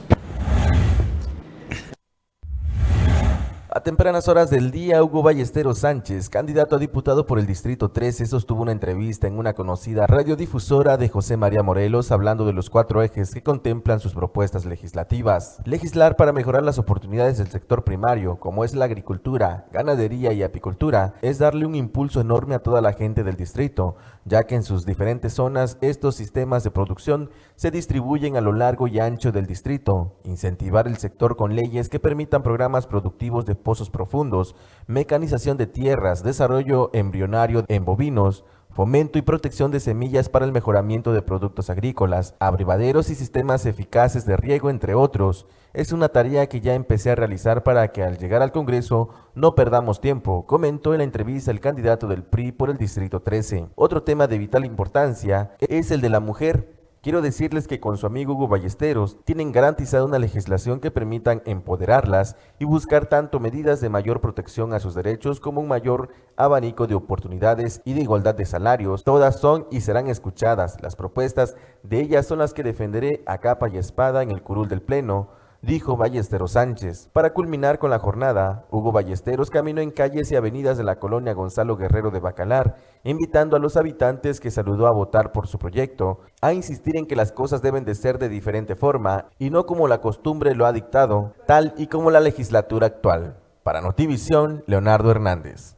[3.73, 8.25] A tempranas horas del día, Hugo Ballesteros Sánchez, candidato a diputado por el Distrito 13,
[8.25, 13.01] sostuvo una entrevista en una conocida radiodifusora de José María Morelos hablando de los cuatro
[13.01, 15.59] ejes que contemplan sus propuestas legislativas.
[15.63, 21.13] Legislar para mejorar las oportunidades del sector primario, como es la agricultura, ganadería y apicultura,
[21.21, 23.95] es darle un impulso enorme a toda la gente del distrito,
[24.25, 28.87] ya que en sus diferentes zonas estos sistemas de producción se distribuyen a lo largo
[28.87, 30.15] y ancho del distrito.
[30.23, 34.55] Incentivar el sector con leyes que permitan programas productivos de pozos profundos,
[34.87, 41.13] mecanización de tierras, desarrollo embrionario en bovinos, fomento y protección de semillas para el mejoramiento
[41.13, 45.45] de productos agrícolas, abrivaderos y sistemas eficaces de riego, entre otros.
[45.73, 49.55] Es una tarea que ya empecé a realizar para que al llegar al Congreso no
[49.55, 53.67] perdamos tiempo, comentó en la entrevista el candidato del PRI por el Distrito 13.
[53.75, 58.05] Otro tema de vital importancia es el de la mujer Quiero decirles que con su
[58.05, 63.89] amigo Hugo Ballesteros tienen garantizada una legislación que permitan empoderarlas y buscar tanto medidas de
[63.89, 68.45] mayor protección a sus derechos como un mayor abanico de oportunidades y de igualdad de
[68.45, 69.03] salarios.
[69.03, 70.79] Todas son y serán escuchadas.
[70.83, 74.67] Las propuestas de ellas son las que defenderé a capa y espada en el curul
[74.67, 77.09] del Pleno dijo Ballesteros Sánchez.
[77.13, 81.33] Para culminar con la jornada, Hugo Ballesteros caminó en calles y avenidas de la colonia
[81.33, 86.19] Gonzalo Guerrero de Bacalar, invitando a los habitantes que saludó a votar por su proyecto,
[86.41, 89.87] a insistir en que las cosas deben de ser de diferente forma y no como
[89.87, 93.37] la costumbre lo ha dictado, tal y como la legislatura actual.
[93.63, 95.75] Para Notivisión, Leonardo Hernández.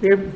[0.00, 0.30] Bien,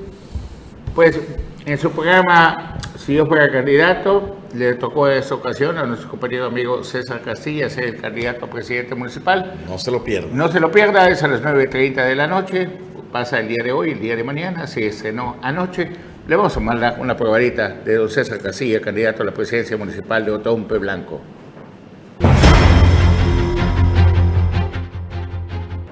[0.94, 1.18] pues
[1.66, 6.84] en su programa, si yo fuera candidato, le tocó esta ocasión a nuestro compañero amigo
[6.84, 9.54] César Castilla ser el candidato a presidente municipal.
[9.66, 10.28] No se lo pierda.
[10.32, 12.68] No se lo pierda, es a las 9.30 de la noche,
[13.10, 15.90] pasa el día de hoy, el día de mañana, se estrenó anoche.
[16.26, 20.24] Le vamos a mandar una probadita de don César Castilla, candidato a la presidencia municipal
[20.24, 21.20] de Otompe Blanco.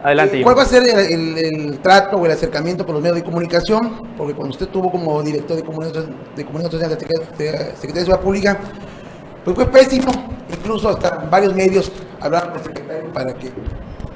[0.03, 0.43] Adelante.
[0.43, 4.01] ¿Cuál va a ser el, trato o el acercamiento por los medios de comunicación?
[4.17, 8.21] Porque cuando usted estuvo como director de comunicación, de comunicación social de Secretaría de Seguridad
[8.21, 8.59] Pública,
[9.45, 10.11] pues fue pésimo.
[10.51, 13.51] Incluso hasta varios medios hablaron con el secretario para que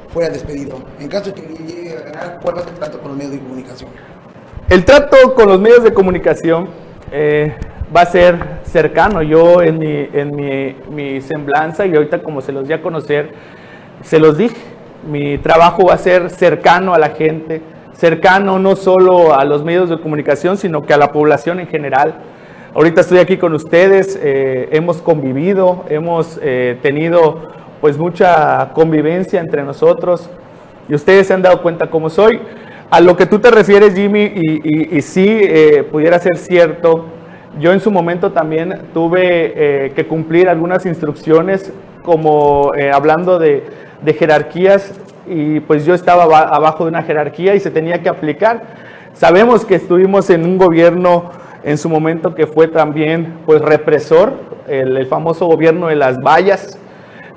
[0.09, 0.78] fuera despedido.
[0.99, 3.16] En caso de que llegue a ganar, ¿cuál va a ser el trato con los
[3.16, 3.91] medios de comunicación?
[4.68, 6.68] El trato con los medios de comunicación
[7.12, 7.55] eh,
[7.95, 9.22] va a ser cercano.
[9.22, 13.32] Yo en, mi, en mi, mi semblanza y ahorita como se los di a conocer,
[14.03, 14.57] se los dije,
[15.07, 19.89] mi trabajo va a ser cercano a la gente, cercano no solo a los medios
[19.89, 22.15] de comunicación, sino que a la población en general.
[22.75, 27.49] Ahorita estoy aquí con ustedes, eh, hemos convivido, hemos eh, tenido
[27.81, 30.29] pues mucha convivencia entre nosotros
[30.89, 32.41] y ustedes se han dado cuenta cómo soy.
[32.91, 37.07] A lo que tú te refieres, Jimmy, y, y, sí eh, pudiera ser cierto,
[37.59, 41.73] yo en su momento también tuve que cumplir algunas instrucciones,
[42.05, 43.65] como hablando de,
[44.03, 44.93] de jerarquías
[45.27, 48.63] y pues yo estaba abajo de una jerarquía y se tenía que aplicar.
[49.13, 51.31] Sabemos que estuvimos en un gobierno
[51.65, 54.35] en su momento que fue también pues represor,
[54.69, 56.79] el, famoso gobierno de las vallas.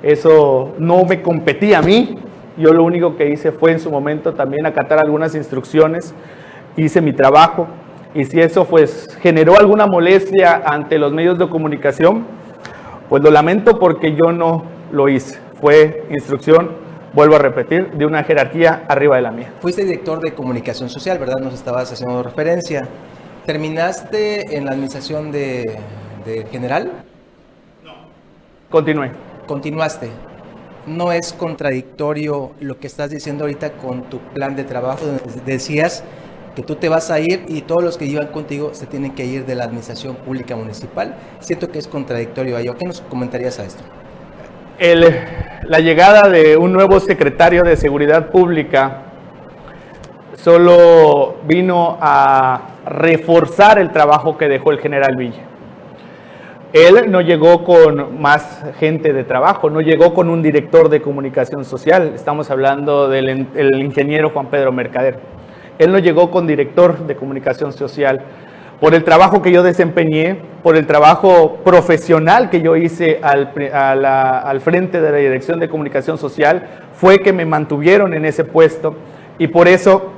[0.02, 2.18] Eso no me competía a mí.
[2.56, 6.14] Yo lo único que hice fue en su momento también acatar algunas instrucciones,
[6.76, 7.66] hice mi trabajo
[8.14, 12.24] y si eso pues generó alguna molestia ante los medios de comunicación,
[13.08, 15.38] pues lo lamento porque yo no lo hice.
[15.60, 19.52] Fue instrucción vuelvo a repetir, de una jerarquía arriba de la mía.
[19.60, 21.38] Fuiste director de comunicación social, ¿verdad?
[21.40, 22.86] Nos estabas haciendo referencia.
[23.46, 25.78] ¿Terminaste en la administración de,
[26.50, 27.04] general?
[27.84, 27.92] No.
[28.70, 29.10] Continué.
[29.46, 30.10] Continuaste.
[30.86, 35.04] ¿No es contradictorio lo que estás diciendo ahorita con tu plan de trabajo?
[35.44, 36.04] Decías
[36.54, 39.24] que tú te vas a ir y todos los que llevan contigo se tienen que
[39.24, 41.16] ir de la administración pública municipal.
[41.40, 43.82] Siento que es contradictorio a ¿Qué nos comentarías a esto?
[44.80, 49.02] La llegada de un nuevo secretario de Seguridad Pública
[50.36, 55.42] solo vino a reforzar el trabajo que dejó el general Villa.
[56.72, 61.66] Él no llegó con más gente de trabajo, no llegó con un director de comunicación
[61.66, 65.18] social, estamos hablando del ingeniero Juan Pedro Mercader.
[65.78, 68.22] Él no llegó con director de comunicación social,
[68.80, 75.00] por el trabajo que yo desempeñé, por el trabajo profesional que yo hice al, frente
[75.00, 78.96] de la Dirección de Comunicación Social, fue que me mantuvieron en ese puesto
[79.38, 80.10] y por eso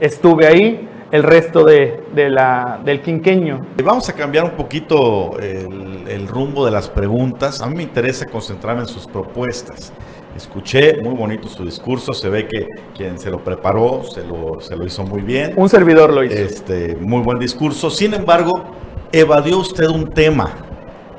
[0.00, 3.66] estuve ahí el resto del quinqueño.
[3.82, 7.60] Vamos a cambiar un poquito el, el rumbo de las preguntas.
[7.60, 9.92] A mí me interesa concentrarme en sus propuestas.
[10.36, 12.66] Escuché muy bonito su discurso, se ve que
[12.96, 15.52] quien se lo preparó se lo, se lo hizo muy bien.
[15.56, 16.34] Un servidor lo hizo.
[16.34, 17.88] Este, muy buen discurso.
[17.88, 18.64] Sin embargo,
[19.12, 20.50] evadió usted un tema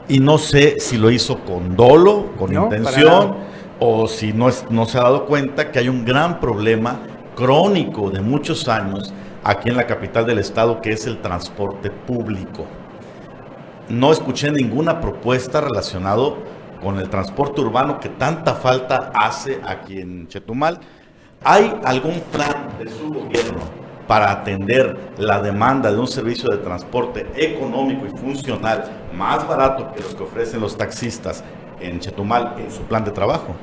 [0.09, 3.35] y no sé si lo hizo con dolo, con intención,
[3.79, 6.99] o si no, no se ha dado cuenta que hay un gran problema
[7.35, 9.13] crónico de muchos años
[9.43, 12.65] aquí en la capital del estado, que es el transporte público.
[13.87, 16.33] No escuché ninguna propuesta relacionada
[16.85, 20.79] con el transporte urbano que tanta falta hace aquí en Chetumal.
[21.43, 23.63] ¿Hay algún plan de su gobierno
[24.07, 28.83] para atender la demanda de un servicio de transporte económico y funcional
[29.17, 31.43] más barato que los que ofrecen los taxistas
[31.81, 33.55] en Chetumal en su plan de trabajo?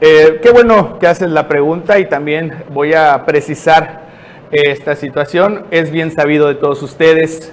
[0.00, 4.08] Eh, qué bueno que haces la pregunta y también voy a precisar
[4.50, 5.66] esta situación.
[5.70, 7.52] Es bien sabido de todos ustedes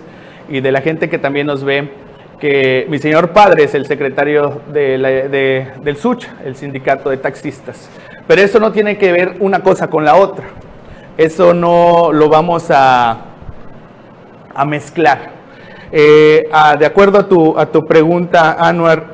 [0.50, 2.03] y de la gente que también nos ve
[2.44, 7.90] que mi señor padre es el secretario de del SUCH, el sindicato de taxistas.
[8.28, 10.44] Pero eso no tiene que ver una cosa con la otra.
[11.18, 13.28] Eso no lo vamos a,
[14.68, 15.32] mezclar.
[15.90, 19.06] Eh, de acuerdo a tu, a tu pregunta, Anuar,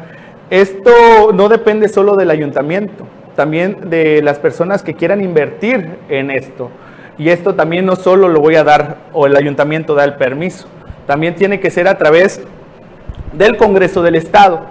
[0.50, 3.06] esto no depende solo del ayuntamiento,
[3.36, 6.72] también de las personas que quieran invertir en esto.
[7.20, 10.68] Y esto también no solo lo voy a dar o el ayuntamiento da el permiso,
[11.06, 12.44] también tiene que ser a través
[13.34, 14.62] del Congreso del Estado.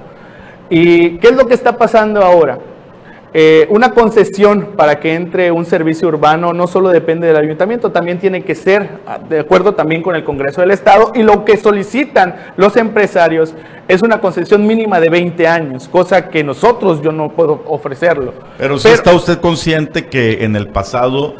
[0.71, 2.59] ¿Y qué es lo que está pasando ahora?
[3.35, 8.19] Eh, una concesión para que entre un servicio urbano no solo depende del ayuntamiento, también
[8.19, 11.59] tiene que ser ah, de acuerdo también con el Congreso del Estado y lo que
[11.59, 13.55] solicitan los empresarios
[13.87, 18.33] es una concesión mínima de 20 años, cosa que nosotros yo no puedo ofrecerlo.
[18.57, 21.35] Pero, si está usted consciente que en el pasado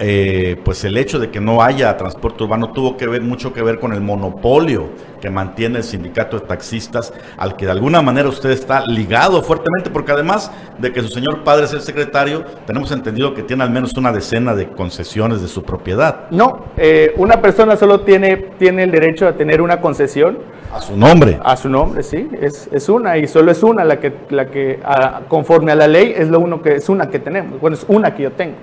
[0.00, 3.62] eh, pues el hecho de que no haya transporte urbano tuvo que ver mucho que
[3.62, 4.88] ver con el monopolio
[5.20, 9.88] que mantiene el sindicato de taxistas, al que de alguna manera usted está ligado fuertemente,
[9.88, 13.70] porque además de que su señor padre es el secretario, tenemos entendido que tiene al
[13.70, 16.28] menos una decena de concesiones de su propiedad.
[16.30, 20.38] No, eh, una persona solo tiene, tiene el derecho a tener una concesión.
[20.72, 21.38] A su nombre.
[21.42, 24.80] A su nombre, sí, es, es una y solo es una la que, la que
[24.84, 27.86] ah, conforme a la ley es lo uno que es una que tenemos, bueno, es
[27.88, 28.56] una que yo tengo.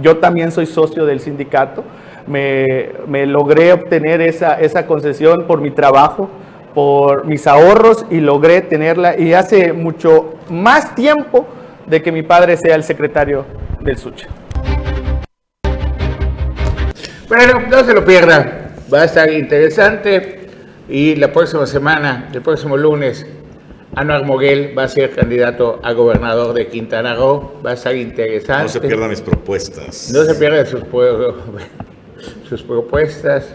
[0.00, 1.84] Yo también soy socio del sindicato,
[2.26, 6.28] me, logré obtener esa, esa concesión por mi trabajo,
[6.74, 9.18] por mis ahorros y logré tenerla.
[9.18, 11.46] Y hace mucho más tiempo
[11.86, 13.44] de que mi padre sea el secretario
[13.80, 14.28] del SUCHA.
[17.28, 20.40] Bueno, no se lo pierdan, va a estar interesante.
[20.88, 23.26] Y la próxima semana, el próximo lunes,
[23.94, 27.60] Anuar Moguel va a ser candidato a gobernador de Quintana Roo.
[27.64, 28.62] Va a estar interesante.
[28.62, 30.10] No se pierdan mis propuestas.
[30.12, 30.80] No se pierdan sus,
[32.48, 33.54] sus propuestas.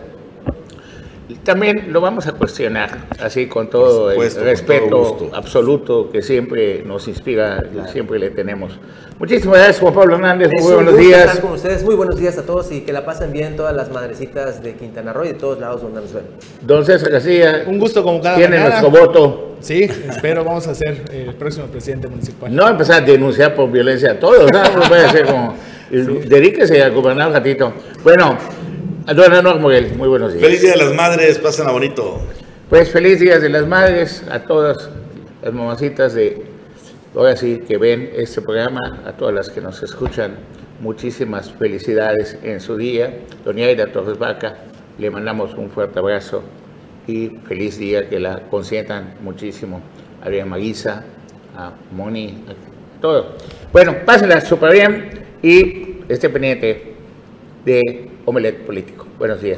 [1.44, 6.84] También lo vamos a cuestionar, así con todo supuesto, el respeto todo absoluto que siempre
[6.86, 8.80] nos inspira y siempre le tenemos.
[9.20, 10.50] Muchísimas gracias, Juan Pablo Hernández.
[10.56, 11.26] Es Muy buenos días.
[11.26, 11.84] estar con ustedes.
[11.84, 15.12] Muy buenos días a todos y que la pasen bien todas las madrecitas de Quintana
[15.12, 16.24] Roo y de todos lados donde nos ven.
[16.62, 17.64] Don César García.
[17.68, 18.80] Un gusto como cada Tiene mañana.
[18.82, 19.56] nuestro voto.
[19.60, 22.56] Sí, espero vamos a ser el próximo presidente municipal.
[22.56, 24.64] No empezar a denunciar por violencia a todos, ¿no?
[24.64, 25.56] No puede ser como.
[25.90, 27.74] Dedíquese a gobernar un ratito.
[28.04, 28.38] Bueno,
[29.14, 30.44] don Anuar Moguel, muy buenos días.
[30.44, 32.20] Feliz Día de las Madres, pásenla bonito.
[32.70, 34.90] Pues feliz días de las madres a todas
[35.42, 36.42] las mamacitas de,
[37.16, 40.36] ahora sí, que ven este programa, a todas las que nos escuchan,
[40.82, 43.20] muchísimas felicidades en su día.
[43.46, 44.58] Doña Aida Torres Vaca,
[44.98, 46.44] le mandamos un fuerte abrazo
[47.08, 49.82] y feliz día, que la consientan muchísimo.
[50.22, 51.04] A Adrián Maguiza,
[51.56, 53.38] a Moni, a todo.
[53.72, 55.10] Bueno, pásenla súper bien
[55.42, 56.97] y esté pendiente
[57.68, 59.06] de Omelet Político.
[59.18, 59.56] Buenos días.